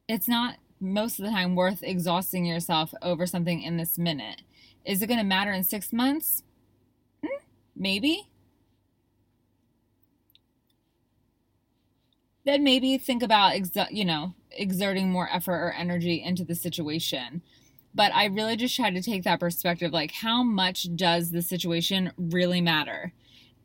it's 0.08 0.26
not 0.26 0.56
most 0.80 1.18
of 1.18 1.26
the 1.26 1.30
time 1.30 1.54
worth 1.54 1.82
exhausting 1.82 2.46
yourself 2.46 2.94
over 3.02 3.26
something 3.26 3.62
in 3.62 3.76
this 3.76 3.98
minute. 3.98 4.40
Is 4.86 5.02
it 5.02 5.06
going 5.06 5.20
to 5.20 5.24
matter 5.24 5.52
in 5.52 5.62
six 5.62 5.92
months? 5.92 6.42
Hmm, 7.22 7.44
maybe. 7.76 8.30
Then 12.46 12.64
maybe 12.64 12.96
think 12.96 13.22
about, 13.22 13.52
you 13.92 14.06
know, 14.06 14.32
exerting 14.52 15.10
more 15.10 15.28
effort 15.30 15.62
or 15.62 15.72
energy 15.72 16.22
into 16.22 16.42
the 16.42 16.54
situation. 16.54 17.42
But 17.94 18.14
I 18.14 18.24
really 18.26 18.56
just 18.56 18.74
try 18.74 18.90
to 18.90 19.02
take 19.02 19.24
that 19.24 19.40
perspective 19.40 19.92
like, 19.92 20.12
how 20.12 20.42
much 20.42 20.88
does 20.96 21.32
the 21.32 21.42
situation 21.42 22.12
really 22.16 22.62
matter? 22.62 23.12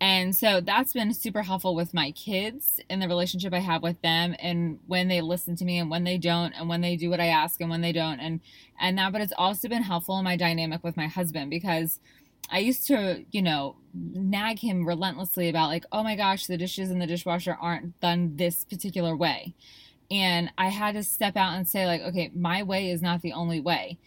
And 0.02 0.36
so 0.36 0.60
that's 0.60 0.94
been 0.94 1.14
super 1.14 1.42
helpful 1.42 1.74
with 1.74 1.94
my 1.94 2.12
kids 2.12 2.82
and 2.90 3.02
the 3.02 3.08
relationship 3.08 3.54
I 3.54 3.60
have 3.60 3.82
with 3.82 4.02
them 4.02 4.36
and 4.40 4.80
when 4.88 5.08
they 5.08 5.22
listen 5.22 5.56
to 5.56 5.66
me 5.66 5.78
and 5.80 5.90
when 5.90 6.04
they 6.04 6.18
don't 6.18 6.54
and 6.54 6.68
when 6.68 6.82
they 6.82 6.98
do 6.98 7.10
what 7.10 7.22
I 7.22 7.28
ask 7.28 7.62
and 7.62 7.70
when 7.70 7.82
they 7.82 7.94
don't 7.94 8.20
and 8.20 8.42
and 8.80 8.98
that 8.98 9.14
but 9.14 9.22
it's 9.22 9.34
also 9.38 9.70
been 9.70 9.84
helpful 9.84 10.18
in 10.18 10.26
my 10.26 10.36
dynamic 10.36 10.84
with 10.84 10.98
my 10.98 11.08
husband 11.08 11.50
because 11.50 12.00
I 12.52 12.60
used 12.60 12.86
to, 12.88 13.26
you 13.32 13.42
know, 13.42 13.78
nag 13.94 14.60
him 14.60 14.86
relentlessly 14.86 15.50
about 15.50 15.70
like, 15.70 15.86
"Oh 15.92 16.04
my 16.04 16.16
gosh, 16.16 16.46
the 16.46 16.58
dishes 16.58 16.92
in 16.92 17.00
the 17.00 17.08
dishwasher 17.08 17.58
aren't 17.60 18.00
done 18.00 18.36
this 18.36 18.64
particular 18.66 19.16
way." 19.16 19.56
And 20.12 20.52
I 20.58 20.70
had 20.70 20.94
to 20.96 21.04
step 21.04 21.36
out 21.38 21.56
and 21.58 21.68
say 21.68 21.88
like, 21.88 22.02
"Okay, 22.02 22.32
my 22.36 22.64
way 22.64 22.90
is 22.92 23.02
not 23.02 23.22
the 23.22 23.34
only 23.34 23.60
way." 23.60 23.98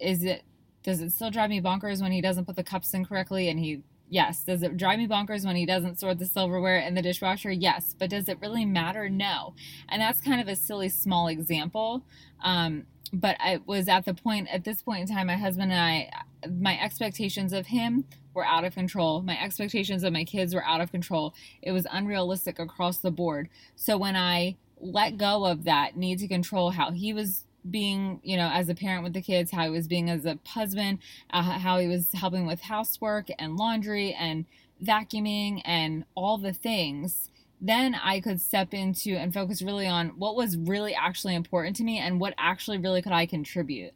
Is 0.00 0.24
it 0.24 0.42
does 0.82 1.00
it 1.00 1.12
still 1.12 1.30
drive 1.30 1.50
me 1.50 1.60
bonkers 1.60 2.02
when 2.02 2.12
he 2.12 2.20
doesn't 2.20 2.46
put 2.46 2.56
the 2.56 2.64
cups 2.64 2.94
in 2.94 3.04
correctly 3.04 3.48
and 3.48 3.60
he 3.60 3.82
Yes. 4.12 4.44
Does 4.44 4.62
it 4.62 4.76
drive 4.76 4.98
me 4.98 5.08
bonkers 5.08 5.46
when 5.46 5.56
he 5.56 5.64
doesn't 5.64 5.98
sort 5.98 6.18
the 6.18 6.26
silverware 6.26 6.78
in 6.80 6.94
the 6.94 7.00
dishwasher? 7.00 7.50
Yes. 7.50 7.96
But 7.98 8.10
does 8.10 8.28
it 8.28 8.38
really 8.42 8.66
matter? 8.66 9.08
No. 9.08 9.54
And 9.88 10.02
that's 10.02 10.20
kind 10.20 10.38
of 10.38 10.48
a 10.48 10.54
silly 10.54 10.90
small 10.90 11.28
example. 11.28 12.04
Um, 12.44 12.84
but 13.10 13.36
I 13.40 13.60
was 13.64 13.88
at 13.88 14.04
the 14.04 14.12
point 14.12 14.48
at 14.52 14.64
this 14.64 14.82
point 14.82 15.08
in 15.08 15.16
time, 15.16 15.28
my 15.28 15.38
husband 15.38 15.72
and 15.72 15.80
I, 15.80 16.10
my 16.46 16.78
expectations 16.78 17.54
of 17.54 17.68
him 17.68 18.04
were 18.34 18.44
out 18.44 18.64
of 18.64 18.74
control. 18.74 19.22
My 19.22 19.42
expectations 19.42 20.04
of 20.04 20.12
my 20.12 20.24
kids 20.24 20.54
were 20.54 20.64
out 20.64 20.82
of 20.82 20.90
control. 20.92 21.32
It 21.62 21.72
was 21.72 21.86
unrealistic 21.90 22.58
across 22.58 22.98
the 22.98 23.10
board. 23.10 23.48
So 23.76 23.96
when 23.96 24.14
I 24.14 24.56
let 24.78 25.16
go 25.16 25.46
of 25.46 25.64
that 25.64 25.96
need 25.96 26.18
to 26.18 26.28
control 26.28 26.72
how 26.72 26.90
he 26.90 27.14
was 27.14 27.46
being, 27.70 28.20
you 28.22 28.36
know, 28.36 28.50
as 28.52 28.68
a 28.68 28.74
parent 28.74 29.04
with 29.04 29.12
the 29.12 29.22
kids, 29.22 29.50
how 29.50 29.64
he 29.64 29.70
was 29.70 29.86
being 29.86 30.10
as 30.10 30.24
a 30.24 30.38
husband, 30.46 30.98
uh, 31.30 31.42
how 31.42 31.78
he 31.78 31.86
was 31.86 32.10
helping 32.12 32.46
with 32.46 32.60
housework 32.60 33.28
and 33.38 33.56
laundry 33.56 34.12
and 34.12 34.44
vacuuming 34.82 35.62
and 35.64 36.04
all 36.14 36.38
the 36.38 36.52
things, 36.52 37.30
then 37.60 37.94
I 37.94 38.20
could 38.20 38.40
step 38.40 38.74
into 38.74 39.12
and 39.12 39.32
focus 39.32 39.62
really 39.62 39.86
on 39.86 40.08
what 40.18 40.34
was 40.34 40.56
really 40.56 40.94
actually 40.94 41.36
important 41.36 41.76
to 41.76 41.84
me 41.84 41.98
and 41.98 42.20
what 42.20 42.34
actually 42.36 42.78
really 42.78 43.02
could 43.02 43.12
I 43.12 43.26
contribute. 43.26 43.92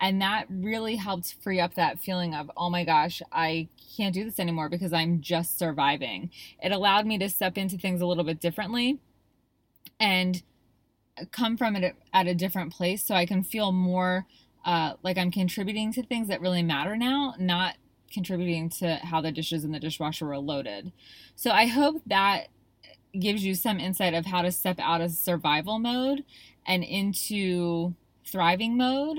And 0.00 0.20
that 0.20 0.46
really 0.50 0.96
helped 0.96 1.36
free 1.40 1.60
up 1.60 1.74
that 1.74 2.00
feeling 2.00 2.34
of, 2.34 2.50
oh 2.56 2.68
my 2.68 2.84
gosh, 2.84 3.22
I 3.30 3.68
can't 3.96 4.12
do 4.12 4.24
this 4.24 4.40
anymore 4.40 4.68
because 4.68 4.92
I'm 4.92 5.20
just 5.20 5.56
surviving. 5.56 6.30
It 6.60 6.72
allowed 6.72 7.06
me 7.06 7.16
to 7.18 7.28
step 7.28 7.56
into 7.56 7.78
things 7.78 8.00
a 8.00 8.06
little 8.06 8.24
bit 8.24 8.40
differently 8.40 8.98
and 10.00 10.42
come 11.30 11.56
from 11.56 11.76
it 11.76 11.94
at 12.12 12.26
a 12.26 12.34
different 12.34 12.72
place 12.72 13.04
so 13.04 13.14
I 13.14 13.26
can 13.26 13.42
feel 13.42 13.72
more 13.72 14.26
uh, 14.64 14.94
like 15.02 15.18
I'm 15.18 15.30
contributing 15.30 15.92
to 15.92 16.02
things 16.02 16.28
that 16.28 16.40
really 16.40 16.62
matter 16.62 16.96
now, 16.96 17.34
not 17.38 17.76
contributing 18.12 18.68
to 18.70 18.96
how 18.96 19.20
the 19.20 19.32
dishes 19.32 19.64
in 19.64 19.72
the 19.72 19.80
dishwasher 19.80 20.26
were 20.26 20.38
loaded. 20.38 20.92
So 21.34 21.50
I 21.50 21.66
hope 21.66 22.00
that 22.06 22.48
gives 23.18 23.44
you 23.44 23.54
some 23.54 23.78
insight 23.78 24.14
of 24.14 24.26
how 24.26 24.42
to 24.42 24.50
step 24.50 24.78
out 24.78 25.00
of 25.00 25.10
survival 25.10 25.78
mode 25.78 26.24
and 26.66 26.82
into 26.82 27.94
thriving 28.26 28.76
mode 28.76 29.18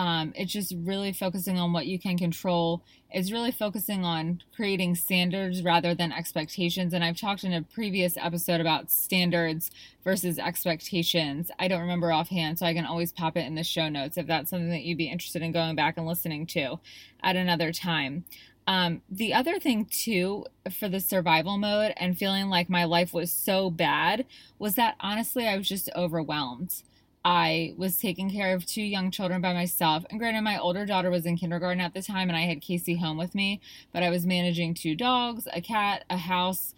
um, 0.00 0.32
it's 0.34 0.50
just 0.50 0.74
really 0.78 1.12
focusing 1.12 1.58
on 1.58 1.74
what 1.74 1.84
you 1.84 1.98
can 1.98 2.16
control. 2.16 2.82
It's 3.10 3.30
really 3.30 3.50
focusing 3.50 4.02
on 4.02 4.40
creating 4.56 4.94
standards 4.94 5.62
rather 5.62 5.94
than 5.94 6.10
expectations. 6.10 6.94
And 6.94 7.04
I've 7.04 7.20
talked 7.20 7.44
in 7.44 7.52
a 7.52 7.60
previous 7.60 8.16
episode 8.16 8.62
about 8.62 8.90
standards 8.90 9.70
versus 10.02 10.38
expectations. 10.38 11.50
I 11.58 11.68
don't 11.68 11.82
remember 11.82 12.12
offhand, 12.12 12.58
so 12.58 12.64
I 12.64 12.72
can 12.72 12.86
always 12.86 13.12
pop 13.12 13.36
it 13.36 13.44
in 13.44 13.56
the 13.56 13.62
show 13.62 13.90
notes 13.90 14.16
if 14.16 14.26
that's 14.26 14.48
something 14.48 14.70
that 14.70 14.84
you'd 14.84 14.96
be 14.96 15.10
interested 15.10 15.42
in 15.42 15.52
going 15.52 15.76
back 15.76 15.98
and 15.98 16.06
listening 16.06 16.46
to 16.46 16.80
at 17.22 17.36
another 17.36 17.70
time. 17.70 18.24
Um, 18.66 19.02
the 19.10 19.34
other 19.34 19.60
thing, 19.60 19.84
too, 19.84 20.46
for 20.78 20.88
the 20.88 21.00
survival 21.00 21.58
mode 21.58 21.92
and 21.98 22.16
feeling 22.16 22.48
like 22.48 22.70
my 22.70 22.84
life 22.84 23.12
was 23.12 23.30
so 23.30 23.68
bad 23.68 24.24
was 24.58 24.76
that 24.76 24.96
honestly, 24.98 25.46
I 25.46 25.58
was 25.58 25.68
just 25.68 25.90
overwhelmed. 25.94 26.82
I 27.24 27.74
was 27.76 27.98
taking 27.98 28.30
care 28.30 28.54
of 28.54 28.64
two 28.64 28.82
young 28.82 29.10
children 29.10 29.40
by 29.40 29.52
myself. 29.52 30.04
And 30.08 30.18
granted, 30.18 30.42
my 30.42 30.58
older 30.58 30.86
daughter 30.86 31.10
was 31.10 31.26
in 31.26 31.36
kindergarten 31.36 31.80
at 31.80 31.92
the 31.92 32.02
time 32.02 32.28
and 32.28 32.36
I 32.36 32.42
had 32.42 32.62
Casey 32.62 32.96
home 32.96 33.18
with 33.18 33.34
me, 33.34 33.60
but 33.92 34.02
I 34.02 34.10
was 34.10 34.24
managing 34.24 34.74
two 34.74 34.94
dogs, 34.94 35.46
a 35.52 35.60
cat, 35.60 36.04
a 36.08 36.16
house, 36.16 36.74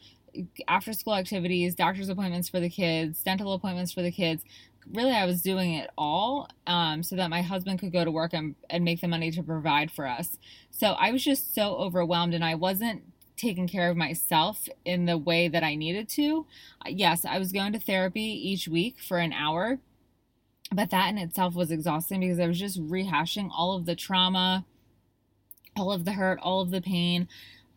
after 0.67 0.93
school 0.93 1.15
activities, 1.15 1.75
doctor's 1.75 2.09
appointments 2.09 2.49
for 2.49 2.59
the 2.59 2.71
kids, 2.71 3.23
dental 3.23 3.53
appointments 3.53 3.93
for 3.93 4.03
the 4.03 4.11
kids. 4.11 4.45
Really, 4.93 5.13
I 5.13 5.27
was 5.27 5.43
doing 5.43 5.75
it 5.75 5.91
all 5.97 6.49
um, 6.67 7.05
so 7.05 7.15
that 7.17 7.31
my 7.31 7.43
husband 7.43 7.79
could 7.79 7.93
go 7.93 8.05
to 8.05 8.11
work 8.11 8.33
and, 8.33 8.57
and 8.69 8.85
make 8.85 9.01
the 9.01 9.09
money 9.09 9.31
to 9.31 9.43
provide 9.43 9.93
for 9.93 10.09
us. 10.09 10.39
So 10.71 10.93
I 10.93 11.13
was 11.13 11.23
just 11.23 11.55
so 11.55 11.77
overwhelmed 11.77 12.35
and 12.35 12.45
I 12.45 12.57
wasn't 12.57 13.03
taking 13.37 13.69
care 13.69 13.91
of 13.91 13.97
myself 13.97 14.69
in 14.85 15.05
the 15.05 15.19
way 15.19 15.49
that 15.49 15.63
I 15.63 15.77
needed 15.77 16.09
to. 16.11 16.47
Yes, 16.87 17.25
I 17.25 17.39
was 17.39 17.53
going 17.53 17.73
to 17.75 17.79
therapy 17.79 18.23
each 18.23 18.67
week 18.67 18.97
for 19.01 19.19
an 19.19 19.33
hour 19.33 19.79
but 20.73 20.91
that 20.91 21.09
in 21.09 21.19
itself 21.19 21.55
was 21.55 21.71
exhausting 21.71 22.21
because 22.21 22.41
I 22.41 22.47
was 22.47 22.59
just 22.59 22.81
rehashing 22.81 23.51
all 23.53 23.75
of 23.75 23.87
the 23.87 23.95
trauma, 23.95 24.65
all 25.77 25.93
of 25.93 26.05
the 26.05 26.13
hurt, 26.13 26.39
all 26.41 26.61
of 26.61 26.71
the 26.71 26.81
pain 26.81 27.29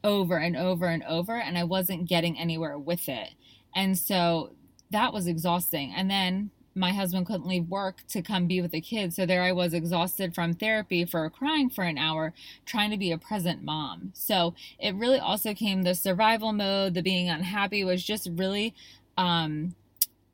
over 0.04 0.38
and 0.38 0.56
over 0.56 0.86
and 0.86 1.04
over, 1.04 1.36
and 1.36 1.58
I 1.58 1.64
wasn't 1.64 2.08
getting 2.08 2.38
anywhere 2.38 2.78
with 2.78 3.10
it. 3.10 3.32
And 3.76 3.98
so 3.98 4.54
that 4.92 5.14
was 5.14 5.28
exhausting. 5.28 5.94
And 5.96 6.10
then 6.10 6.52
my 6.76 6.92
husband 6.92 7.26
couldn't 7.26 7.48
leave 7.48 7.68
work 7.70 8.04
to 8.10 8.22
come 8.22 8.48
be 8.48 8.62
with 8.62 8.72
the 8.72 8.82
kids. 8.82 9.16
So 9.16 9.26
there 9.26 9.42
I 9.42 9.52
was 9.52 9.74
exhausted 9.74 10.36
from 10.36 10.54
therapy 10.54 11.06
for 11.06 11.30
crying 11.30 11.70
for 11.70 11.84
an 11.84 11.98
hour, 11.98 12.34
trying 12.66 12.92
to 12.92 12.98
be 12.98 13.12
a 13.12 13.18
present 13.18 13.64
mom. 13.64 14.12
So 14.14 14.54
it 14.78 14.94
really 14.94 15.20
also 15.20 15.54
came 15.54 15.84
the 15.84 15.96
survival 15.96 16.54
mode, 16.54 16.94
the 16.94 17.02
being 17.02 17.30
unhappy 17.30 17.84
was 17.84 18.04
just 18.04 18.30
really 18.34 18.76
um, 19.18 19.74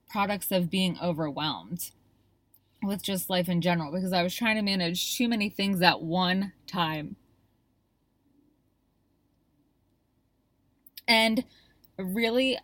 products 0.09 0.51
of 0.51 0.69
being 0.69 0.97
overwhelmed 1.01 1.91
with 2.83 3.03
just 3.03 3.29
life 3.29 3.47
in 3.47 3.61
general 3.61 3.91
because 3.91 4.13
I 4.13 4.23
was 4.23 4.35
trying 4.35 4.55
to 4.55 4.61
manage 4.61 5.17
too 5.17 5.27
many 5.27 5.49
things 5.49 5.81
at 5.81 6.01
one 6.01 6.53
time. 6.67 7.15
And 11.07 11.43
really, 11.97 12.57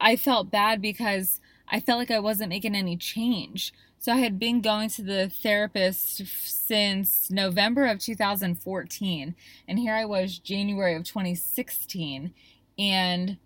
I 0.00 0.16
felt 0.16 0.50
bad 0.50 0.82
because 0.82 1.40
I 1.68 1.80
felt 1.80 1.98
like 1.98 2.10
I 2.10 2.18
wasn't 2.18 2.50
making 2.50 2.74
any 2.74 2.96
change. 2.96 3.72
So 3.98 4.12
I 4.12 4.16
had 4.16 4.38
been 4.38 4.60
going 4.60 4.88
to 4.90 5.02
the 5.02 5.28
therapist 5.28 6.22
since 6.44 7.30
November 7.30 7.86
of 7.86 8.00
2014. 8.00 9.34
And 9.68 9.78
here 9.78 9.94
I 9.94 10.04
was, 10.04 10.38
January 10.38 10.94
of 10.94 11.04
2016. 11.04 12.34
And 12.78 13.38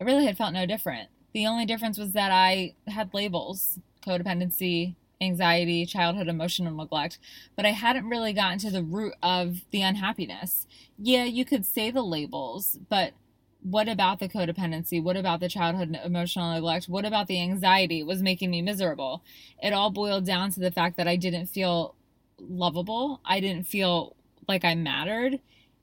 I 0.00 0.04
really 0.04 0.26
had 0.26 0.38
felt 0.38 0.52
no 0.52 0.64
different 0.64 1.08
The 1.32 1.46
only 1.46 1.66
difference 1.66 1.98
was 1.98 2.12
that 2.12 2.30
I 2.30 2.74
had 2.86 3.12
labels 3.12 3.80
codependency, 4.08 4.94
anxiety, 5.20 5.84
childhood 5.84 6.28
emotional 6.28 6.72
neglect, 6.72 7.18
but 7.56 7.66
I 7.66 7.72
hadn't 7.72 8.08
really 8.08 8.32
gotten 8.32 8.58
to 8.60 8.70
the 8.70 8.82
root 8.82 9.14
of 9.22 9.62
the 9.70 9.82
unhappiness. 9.82 10.66
Yeah, 10.96 11.24
you 11.24 11.44
could 11.44 11.66
say 11.66 11.90
the 11.90 12.02
labels, 12.02 12.78
but 12.88 13.12
what 13.60 13.88
about 13.88 14.20
the 14.20 14.28
codependency? 14.28 15.02
What 15.02 15.16
about 15.16 15.40
the 15.40 15.48
childhood 15.48 15.98
emotional 16.04 16.52
neglect? 16.52 16.88
What 16.88 17.04
about 17.04 17.26
the 17.26 17.40
anxiety 17.40 18.02
was 18.02 18.22
making 18.22 18.50
me 18.50 18.62
miserable? 18.62 19.22
It 19.62 19.72
all 19.72 19.90
boiled 19.90 20.24
down 20.24 20.50
to 20.52 20.60
the 20.60 20.70
fact 20.70 20.96
that 20.96 21.08
I 21.08 21.16
didn't 21.16 21.46
feel 21.46 21.96
lovable. 22.38 23.20
I 23.24 23.40
didn't 23.40 23.66
feel 23.66 24.14
like 24.46 24.64
I 24.64 24.74
mattered. 24.76 25.40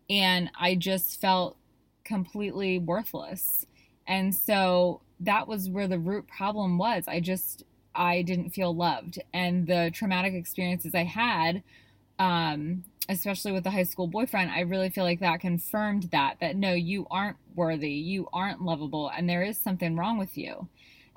And 0.10 0.50
I 0.60 0.76
just 0.76 1.20
felt 1.20 1.58
completely 2.06 2.80
worthless. 2.80 3.66
And 4.08 4.34
so 4.34 5.02
that 5.20 5.48
was 5.48 5.70
where 5.70 5.88
the 5.88 6.00
root 6.00 6.28
problem 6.28 6.78
was. 6.78 7.06
I 7.08 7.20
just, 7.20 7.64
I 7.96 8.22
didn't 8.22 8.52
feel 8.52 8.76
loved. 8.76 9.20
And 9.34 9.68
the 9.68 9.92
traumatic 9.94 10.34
experiences 10.34 10.94
I 10.94 11.04
had, 11.04 11.64
um, 12.20 12.84
especially 13.10 13.52
with 13.52 13.64
the 13.64 13.72
high 13.72 13.84
school 13.84 14.08
boyfriend, 14.08 14.52
I 14.52 14.62
really 14.62 14.90
feel 14.90 15.04
like 15.04 15.20
that 15.20 15.40
confirmed 15.40 16.10
that 16.12 16.38
that 16.42 16.56
no, 16.56 16.74
you 16.74 17.08
aren't 17.10 17.38
worthy, 17.56 17.92
you 17.92 18.28
aren't 18.34 18.62
lovable, 18.62 19.10
and 19.10 19.30
there 19.30 19.44
is 19.44 19.58
something 19.58 19.96
wrong 19.96 20.18
with 20.18 20.38
you. 20.38 20.68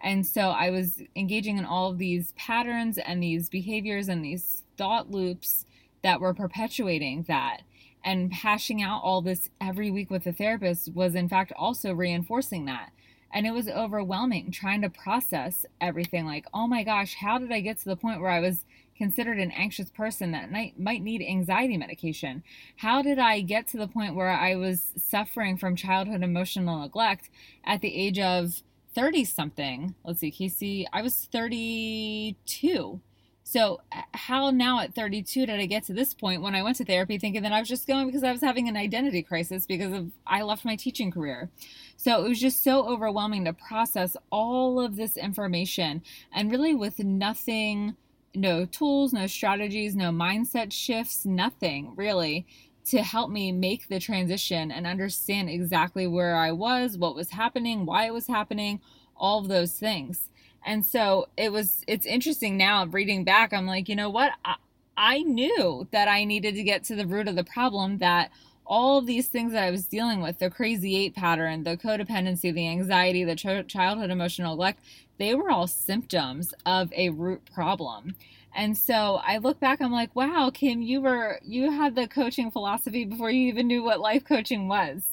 And 0.02 0.24
so 0.24 0.50
I 0.50 0.70
was 0.70 1.02
engaging 1.16 1.58
in 1.58 1.64
all 1.64 1.90
of 1.90 1.98
these 1.98 2.32
patterns 2.32 2.98
and 2.98 3.22
these 3.22 3.48
behaviors 3.48 4.08
and 4.08 4.24
these 4.24 4.62
thought 4.76 5.10
loops 5.10 5.66
that 6.02 6.20
were 6.20 6.34
perpetuating 6.34 7.24
that. 7.28 7.62
And 8.04 8.32
hashing 8.32 8.80
out 8.80 9.02
all 9.02 9.22
this 9.22 9.50
every 9.60 9.90
week 9.90 10.08
with 10.08 10.24
the 10.24 10.32
therapist 10.32 10.94
was, 10.94 11.16
in 11.16 11.28
fact, 11.28 11.52
also 11.56 11.92
reinforcing 11.92 12.64
that. 12.66 12.90
And 13.32 13.46
it 13.46 13.52
was 13.52 13.68
overwhelming 13.68 14.50
trying 14.50 14.82
to 14.82 14.90
process 14.90 15.66
everything 15.80 16.24
like, 16.24 16.46
oh 16.54 16.66
my 16.66 16.82
gosh, 16.82 17.14
how 17.14 17.38
did 17.38 17.52
I 17.52 17.60
get 17.60 17.78
to 17.78 17.84
the 17.84 17.96
point 17.96 18.20
where 18.20 18.30
I 18.30 18.40
was 18.40 18.64
considered 18.96 19.38
an 19.38 19.52
anxious 19.52 19.90
person 19.90 20.32
that 20.32 20.50
might, 20.50 20.78
might 20.78 21.02
need 21.02 21.22
anxiety 21.22 21.76
medication? 21.76 22.42
How 22.76 23.02
did 23.02 23.18
I 23.18 23.40
get 23.40 23.66
to 23.68 23.76
the 23.76 23.88
point 23.88 24.14
where 24.14 24.30
I 24.30 24.56
was 24.56 24.92
suffering 24.96 25.56
from 25.56 25.76
childhood 25.76 26.22
emotional 26.22 26.80
neglect 26.80 27.30
at 27.64 27.80
the 27.80 27.94
age 27.94 28.18
of 28.18 28.62
30 28.94 29.24
something? 29.24 29.94
Let's 30.04 30.20
see, 30.20 30.30
Casey, 30.30 30.86
I 30.92 31.02
was 31.02 31.28
32. 31.30 33.00
So, 33.50 33.80
uh, 33.90 34.02
how 34.12 34.50
now 34.50 34.80
at 34.80 34.94
32 34.94 35.46
did 35.46 35.58
I 35.58 35.64
get 35.64 35.84
to 35.84 35.94
this 35.94 36.12
point 36.12 36.42
when 36.42 36.54
I 36.54 36.62
went 36.62 36.76
to 36.76 36.84
therapy 36.84 37.16
thinking 37.16 37.40
that 37.44 37.52
I 37.52 37.60
was 37.60 37.68
just 37.70 37.86
going 37.86 38.06
because 38.06 38.22
I 38.22 38.30
was 38.30 38.42
having 38.42 38.68
an 38.68 38.76
identity 38.76 39.22
crisis 39.22 39.64
because 39.64 39.90
of 39.94 40.12
I 40.26 40.42
left 40.42 40.66
my 40.66 40.76
teaching 40.76 41.10
career. 41.10 41.48
So, 41.96 42.22
it 42.22 42.28
was 42.28 42.40
just 42.40 42.62
so 42.62 42.86
overwhelming 42.86 43.46
to 43.46 43.54
process 43.54 44.18
all 44.30 44.78
of 44.78 44.96
this 44.96 45.16
information 45.16 46.02
and 46.30 46.50
really 46.50 46.74
with 46.74 46.98
nothing 46.98 47.96
no 48.34 48.66
tools, 48.66 49.14
no 49.14 49.26
strategies, 49.26 49.96
no 49.96 50.10
mindset 50.10 50.70
shifts, 50.70 51.24
nothing 51.24 51.94
really 51.96 52.46
to 52.84 53.02
help 53.02 53.30
me 53.30 53.50
make 53.50 53.88
the 53.88 53.98
transition 53.98 54.70
and 54.70 54.86
understand 54.86 55.48
exactly 55.48 56.06
where 56.06 56.36
I 56.36 56.52
was, 56.52 56.98
what 56.98 57.14
was 57.14 57.30
happening, 57.30 57.86
why 57.86 58.04
it 58.04 58.12
was 58.12 58.26
happening, 58.26 58.82
all 59.16 59.38
of 59.38 59.48
those 59.48 59.72
things. 59.72 60.28
And 60.66 60.84
so 60.84 61.28
it 61.36 61.52
was, 61.52 61.84
it's 61.86 62.06
interesting 62.06 62.56
now 62.56 62.86
reading 62.86 63.24
back. 63.24 63.52
I'm 63.52 63.66
like, 63.66 63.88
you 63.88 63.96
know 63.96 64.10
what? 64.10 64.32
I, 64.44 64.56
I 64.96 65.18
knew 65.20 65.86
that 65.92 66.08
I 66.08 66.24
needed 66.24 66.54
to 66.56 66.62
get 66.62 66.84
to 66.84 66.96
the 66.96 67.06
root 67.06 67.28
of 67.28 67.36
the 67.36 67.44
problem 67.44 67.98
that 67.98 68.30
all 68.66 68.98
of 68.98 69.06
these 69.06 69.28
things 69.28 69.52
that 69.52 69.62
I 69.62 69.70
was 69.70 69.86
dealing 69.86 70.20
with 70.20 70.38
the 70.38 70.50
crazy 70.50 70.96
eight 70.96 71.14
pattern, 71.14 71.64
the 71.64 71.76
codependency, 71.76 72.52
the 72.52 72.68
anxiety, 72.68 73.24
the 73.24 73.36
ch- 73.36 73.66
childhood 73.66 74.10
emotional 74.10 74.52
neglect 74.52 74.80
they 75.18 75.34
were 75.34 75.50
all 75.50 75.66
symptoms 75.66 76.54
of 76.64 76.92
a 76.94 77.10
root 77.10 77.42
problem. 77.52 78.14
And 78.54 78.76
so 78.76 79.20
I 79.24 79.38
look 79.38 79.60
back, 79.60 79.80
I'm 79.80 79.92
like, 79.92 80.14
wow, 80.16 80.50
Kim, 80.52 80.80
you 80.82 81.00
were, 81.00 81.38
you 81.44 81.70
had 81.70 81.94
the 81.94 82.08
coaching 82.08 82.50
philosophy 82.50 83.04
before 83.04 83.30
you 83.30 83.48
even 83.48 83.66
knew 83.66 83.82
what 83.82 84.00
life 84.00 84.24
coaching 84.24 84.68
was. 84.68 85.04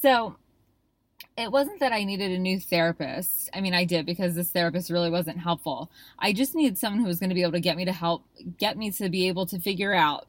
So 0.00 0.36
it 1.36 1.50
wasn't 1.50 1.80
that 1.80 1.92
I 1.92 2.04
needed 2.04 2.30
a 2.30 2.38
new 2.38 2.60
therapist. 2.60 3.50
I 3.52 3.60
mean, 3.60 3.74
I 3.74 3.84
did 3.84 4.06
because 4.06 4.34
this 4.34 4.50
therapist 4.50 4.90
really 4.90 5.10
wasn't 5.10 5.38
helpful. 5.38 5.90
I 6.18 6.32
just 6.32 6.54
needed 6.54 6.78
someone 6.78 7.00
who 7.00 7.08
was 7.08 7.18
going 7.18 7.30
to 7.30 7.34
be 7.34 7.42
able 7.42 7.52
to 7.52 7.60
get 7.60 7.76
me 7.76 7.84
to 7.84 7.92
help, 7.92 8.24
get 8.58 8.76
me 8.76 8.90
to 8.92 9.08
be 9.08 9.28
able 9.28 9.46
to 9.46 9.58
figure 9.58 9.94
out 9.94 10.26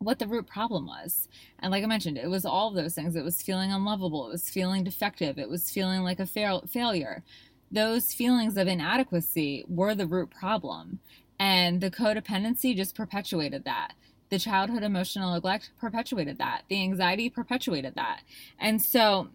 what 0.00 0.18
the 0.18 0.26
root 0.26 0.46
problem 0.46 0.86
was. 0.86 1.28
And 1.58 1.70
like 1.70 1.84
I 1.84 1.86
mentioned, 1.86 2.18
it 2.18 2.30
was 2.30 2.44
all 2.44 2.70
those 2.70 2.94
things. 2.94 3.16
It 3.16 3.24
was 3.24 3.42
feeling 3.42 3.72
unlovable, 3.72 4.26
it 4.26 4.32
was 4.32 4.50
feeling 4.50 4.84
defective, 4.84 5.38
it 5.38 5.48
was 5.48 5.70
feeling 5.70 6.02
like 6.02 6.20
a 6.20 6.26
fail- 6.26 6.64
failure 6.68 7.22
those 7.70 8.14
feelings 8.14 8.56
of 8.56 8.66
inadequacy 8.66 9.64
were 9.68 9.94
the 9.94 10.06
root 10.06 10.30
problem. 10.30 11.00
And 11.38 11.80
the 11.80 11.90
codependency 11.90 12.74
just 12.74 12.94
perpetuated 12.94 13.64
that. 13.64 13.92
The 14.30 14.38
childhood 14.38 14.82
emotional 14.82 15.32
neglect 15.32 15.70
perpetuated 15.80 16.38
that. 16.38 16.62
The 16.68 16.82
anxiety 16.82 17.30
perpetuated 17.30 17.94
that. 17.94 18.20
And 18.58 18.82
so 18.82 19.28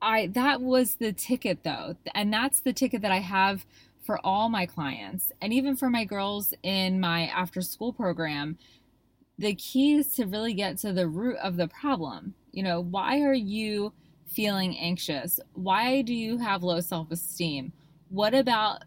I 0.00 0.26
that 0.28 0.60
was 0.60 0.94
the 0.96 1.12
ticket 1.12 1.64
though. 1.64 1.96
And 2.14 2.32
that's 2.32 2.60
the 2.60 2.72
ticket 2.72 3.02
that 3.02 3.12
I 3.12 3.20
have 3.20 3.64
for 4.04 4.24
all 4.24 4.48
my 4.48 4.66
clients 4.66 5.32
and 5.40 5.52
even 5.52 5.76
for 5.76 5.90
my 5.90 6.04
girls 6.04 6.54
in 6.62 7.00
my 7.00 7.26
after 7.26 7.60
school 7.60 7.92
program. 7.92 8.58
The 9.38 9.54
key 9.54 9.94
is 9.94 10.14
to 10.14 10.26
really 10.26 10.52
get 10.52 10.78
to 10.78 10.92
the 10.92 11.06
root 11.06 11.36
of 11.36 11.56
the 11.56 11.68
problem. 11.68 12.34
You 12.52 12.64
know, 12.64 12.80
why 12.80 13.20
are 13.20 13.34
you 13.34 13.92
feeling 14.26 14.76
anxious? 14.76 15.38
Why 15.54 16.02
do 16.02 16.12
you 16.12 16.38
have 16.38 16.62
low 16.62 16.80
self-esteem? 16.80 17.72
What 18.08 18.34
about 18.34 18.82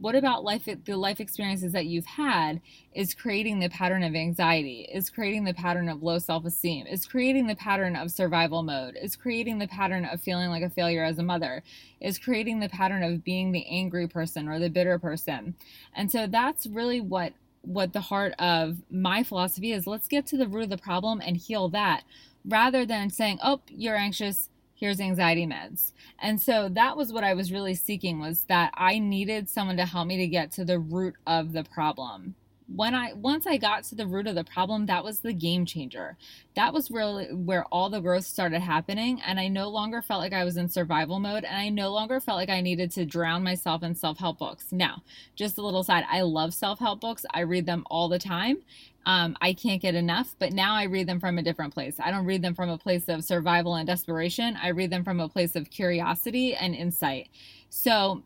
what 0.00 0.14
about 0.14 0.44
life 0.44 0.68
the 0.84 0.96
life 0.96 1.20
experiences 1.20 1.72
that 1.72 1.86
you've 1.86 2.06
had 2.06 2.60
is 2.94 3.14
creating 3.14 3.58
the 3.58 3.68
pattern 3.68 4.02
of 4.02 4.14
anxiety 4.14 4.88
is 4.92 5.10
creating 5.10 5.44
the 5.44 5.54
pattern 5.54 5.88
of 5.88 6.02
low 6.02 6.18
self-esteem 6.18 6.86
is 6.86 7.06
creating 7.06 7.46
the 7.46 7.56
pattern 7.56 7.96
of 7.96 8.10
survival 8.10 8.62
mode 8.62 8.96
is 9.02 9.16
creating 9.16 9.58
the 9.58 9.66
pattern 9.68 10.04
of 10.04 10.20
feeling 10.20 10.50
like 10.50 10.62
a 10.62 10.70
failure 10.70 11.04
as 11.04 11.18
a 11.18 11.22
mother 11.22 11.62
is 12.00 12.18
creating 12.18 12.60
the 12.60 12.68
pattern 12.68 13.02
of 13.02 13.24
being 13.24 13.52
the 13.52 13.66
angry 13.66 14.08
person 14.08 14.48
or 14.48 14.58
the 14.58 14.70
bitter 14.70 14.98
person. 14.98 15.54
And 15.94 16.10
so 16.10 16.26
that's 16.26 16.66
really 16.66 17.00
what 17.00 17.32
what 17.62 17.92
the 17.92 18.00
heart 18.00 18.32
of 18.38 18.78
my 18.90 19.22
philosophy 19.22 19.72
is. 19.72 19.86
Let's 19.86 20.08
get 20.08 20.24
to 20.28 20.38
the 20.38 20.48
root 20.48 20.64
of 20.64 20.70
the 20.70 20.78
problem 20.78 21.20
and 21.20 21.36
heal 21.36 21.68
that 21.68 22.04
rather 22.42 22.86
than 22.86 23.10
saying 23.10 23.38
oh 23.42 23.60
you're 23.68 23.96
anxious 23.96 24.48
here's 24.80 25.00
anxiety 25.00 25.46
meds. 25.46 25.92
And 26.18 26.40
so 26.40 26.68
that 26.70 26.96
was 26.96 27.12
what 27.12 27.22
I 27.22 27.34
was 27.34 27.52
really 27.52 27.74
seeking 27.74 28.18
was 28.18 28.44
that 28.44 28.72
I 28.74 28.98
needed 28.98 29.48
someone 29.48 29.76
to 29.76 29.84
help 29.84 30.06
me 30.08 30.16
to 30.16 30.26
get 30.26 30.50
to 30.52 30.64
the 30.64 30.78
root 30.78 31.14
of 31.26 31.52
the 31.52 31.64
problem 31.64 32.34
when 32.74 32.94
I 32.94 33.12
once 33.14 33.46
I 33.46 33.56
got 33.56 33.84
to 33.84 33.94
the 33.94 34.06
root 34.06 34.28
of 34.28 34.36
the 34.36 34.44
problem, 34.44 34.86
that 34.86 35.02
was 35.02 35.20
the 35.20 35.32
game 35.32 35.66
changer. 35.66 36.16
That 36.54 36.72
was 36.72 36.90
really 36.90 37.32
where 37.32 37.64
all 37.66 37.90
the 37.90 38.00
growth 38.00 38.24
started 38.24 38.60
happening, 38.60 39.20
and 39.26 39.40
I 39.40 39.48
no 39.48 39.68
longer 39.68 40.02
felt 40.02 40.20
like 40.20 40.32
I 40.32 40.44
was 40.44 40.56
in 40.56 40.68
survival 40.68 41.18
mode, 41.18 41.44
and 41.44 41.56
I 41.56 41.68
no 41.68 41.90
longer 41.90 42.20
felt 42.20 42.36
like 42.36 42.48
I 42.48 42.60
needed 42.60 42.90
to 42.92 43.04
drown 43.04 43.42
myself 43.42 43.82
in 43.82 43.94
self-help 43.94 44.38
books. 44.38 44.70
Now, 44.70 45.02
just 45.34 45.58
a 45.58 45.62
little 45.62 45.82
side, 45.82 46.04
I 46.08 46.22
love 46.22 46.54
self-help 46.54 47.00
books. 47.00 47.24
I 47.32 47.40
read 47.40 47.66
them 47.66 47.84
all 47.90 48.08
the 48.08 48.18
time. 48.18 48.58
Um, 49.06 49.36
I 49.40 49.54
can't 49.54 49.80
get 49.80 49.94
enough, 49.94 50.36
but 50.38 50.52
now 50.52 50.74
I 50.74 50.84
read 50.84 51.06
them 51.06 51.20
from 51.20 51.38
a 51.38 51.42
different 51.42 51.72
place. 51.72 51.96
I 51.98 52.10
don't 52.10 52.26
read 52.26 52.42
them 52.42 52.54
from 52.54 52.68
a 52.68 52.78
place 52.78 53.08
of 53.08 53.24
survival 53.24 53.74
and 53.74 53.86
desperation. 53.86 54.58
I 54.62 54.68
read 54.68 54.90
them 54.90 55.04
from 55.04 55.20
a 55.20 55.28
place 55.28 55.56
of 55.56 55.70
curiosity 55.70 56.54
and 56.54 56.74
insight. 56.74 57.28
So 57.70 58.22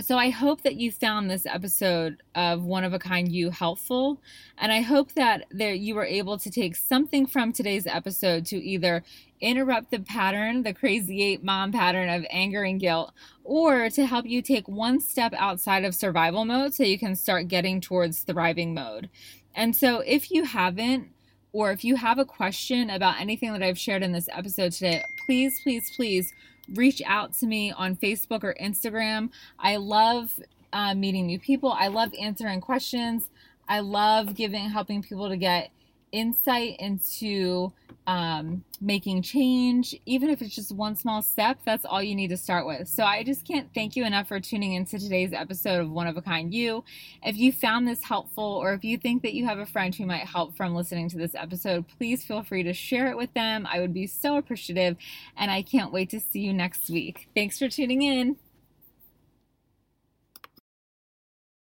so 0.00 0.16
I 0.16 0.30
hope 0.30 0.62
that 0.62 0.76
you 0.76 0.92
found 0.92 1.28
this 1.28 1.44
episode 1.44 2.22
of 2.36 2.62
One 2.62 2.84
of 2.84 2.92
a 2.92 3.00
Kind 3.00 3.32
You 3.32 3.50
helpful, 3.50 4.22
and 4.56 4.70
I 4.70 4.80
hope 4.80 5.14
that 5.14 5.46
there 5.50 5.74
you 5.74 5.96
were 5.96 6.04
able 6.04 6.38
to 6.38 6.50
take 6.52 6.76
something 6.76 7.26
from 7.26 7.52
today's 7.52 7.84
episode 7.84 8.46
to 8.46 8.62
either 8.62 9.02
interrupt 9.40 9.90
the 9.90 9.98
pattern, 9.98 10.62
the 10.62 10.72
crazy 10.72 11.22
eight 11.24 11.42
mom 11.42 11.72
pattern 11.72 12.08
of 12.08 12.24
anger 12.30 12.62
and 12.62 12.78
guilt, 12.78 13.12
or 13.42 13.90
to 13.90 14.06
help 14.06 14.24
you 14.24 14.40
take 14.40 14.68
one 14.68 15.00
step 15.00 15.32
outside 15.36 15.84
of 15.84 15.96
survival 15.96 16.44
mode 16.44 16.74
so 16.74 16.84
you 16.84 16.98
can 16.98 17.16
start 17.16 17.48
getting 17.48 17.80
towards 17.80 18.20
thriving 18.20 18.74
mode. 18.74 19.08
And 19.58 19.74
so 19.74 19.98
if 20.06 20.30
you 20.30 20.44
haven't, 20.44 21.08
or 21.52 21.72
if 21.72 21.82
you 21.82 21.96
have 21.96 22.20
a 22.20 22.24
question 22.24 22.90
about 22.90 23.20
anything 23.20 23.52
that 23.52 23.62
I've 23.62 23.78
shared 23.78 24.04
in 24.04 24.12
this 24.12 24.28
episode 24.30 24.70
today, 24.70 25.02
please, 25.26 25.60
please, 25.64 25.90
please 25.96 26.32
reach 26.74 27.02
out 27.04 27.32
to 27.38 27.46
me 27.46 27.72
on 27.72 27.96
Facebook 27.96 28.44
or 28.44 28.54
Instagram. 28.62 29.30
I 29.58 29.74
love 29.74 30.38
uh, 30.72 30.94
meeting 30.94 31.26
new 31.26 31.40
people. 31.40 31.72
I 31.72 31.88
love 31.88 32.12
answering 32.20 32.60
questions. 32.60 33.30
I 33.68 33.80
love 33.80 34.36
giving, 34.36 34.70
helping 34.70 35.02
people 35.02 35.28
to 35.28 35.36
get 35.36 35.70
insight 36.12 36.76
into 36.78 37.72
um, 38.06 38.64
making 38.80 39.20
change, 39.20 39.94
even 40.06 40.30
if 40.30 40.40
it's 40.40 40.54
just 40.54 40.72
one 40.72 40.96
small 40.96 41.20
step, 41.20 41.58
that's 41.66 41.84
all 41.84 42.02
you 42.02 42.14
need 42.14 42.28
to 42.28 42.38
start 42.38 42.66
with. 42.66 42.88
So 42.88 43.04
I 43.04 43.22
just 43.22 43.46
can't 43.46 43.68
thank 43.74 43.96
you 43.96 44.06
enough 44.06 44.28
for 44.28 44.40
tuning 44.40 44.72
into 44.72 44.98
today's 44.98 45.34
episode 45.34 45.80
of 45.80 45.90
One 45.90 46.06
of 46.06 46.16
a 46.16 46.22
Kind 46.22 46.54
You. 46.54 46.84
If 47.22 47.36
you 47.36 47.52
found 47.52 47.86
this 47.86 48.02
helpful, 48.02 48.42
or 48.42 48.72
if 48.72 48.82
you 48.82 48.96
think 48.96 49.22
that 49.22 49.34
you 49.34 49.44
have 49.44 49.58
a 49.58 49.66
friend 49.66 49.94
who 49.94 50.06
might 50.06 50.26
help 50.26 50.56
from 50.56 50.74
listening 50.74 51.10
to 51.10 51.18
this 51.18 51.34
episode, 51.34 51.84
please 51.98 52.24
feel 52.24 52.42
free 52.42 52.62
to 52.62 52.72
share 52.72 53.10
it 53.10 53.16
with 53.16 53.34
them. 53.34 53.66
I 53.70 53.80
would 53.80 53.92
be 53.92 54.06
so 54.06 54.38
appreciative, 54.38 54.96
and 55.36 55.50
I 55.50 55.60
can't 55.60 55.92
wait 55.92 56.08
to 56.10 56.20
see 56.20 56.40
you 56.40 56.54
next 56.54 56.88
week. 56.88 57.28
Thanks 57.34 57.58
for 57.58 57.68
tuning 57.68 58.00
in. 58.02 58.36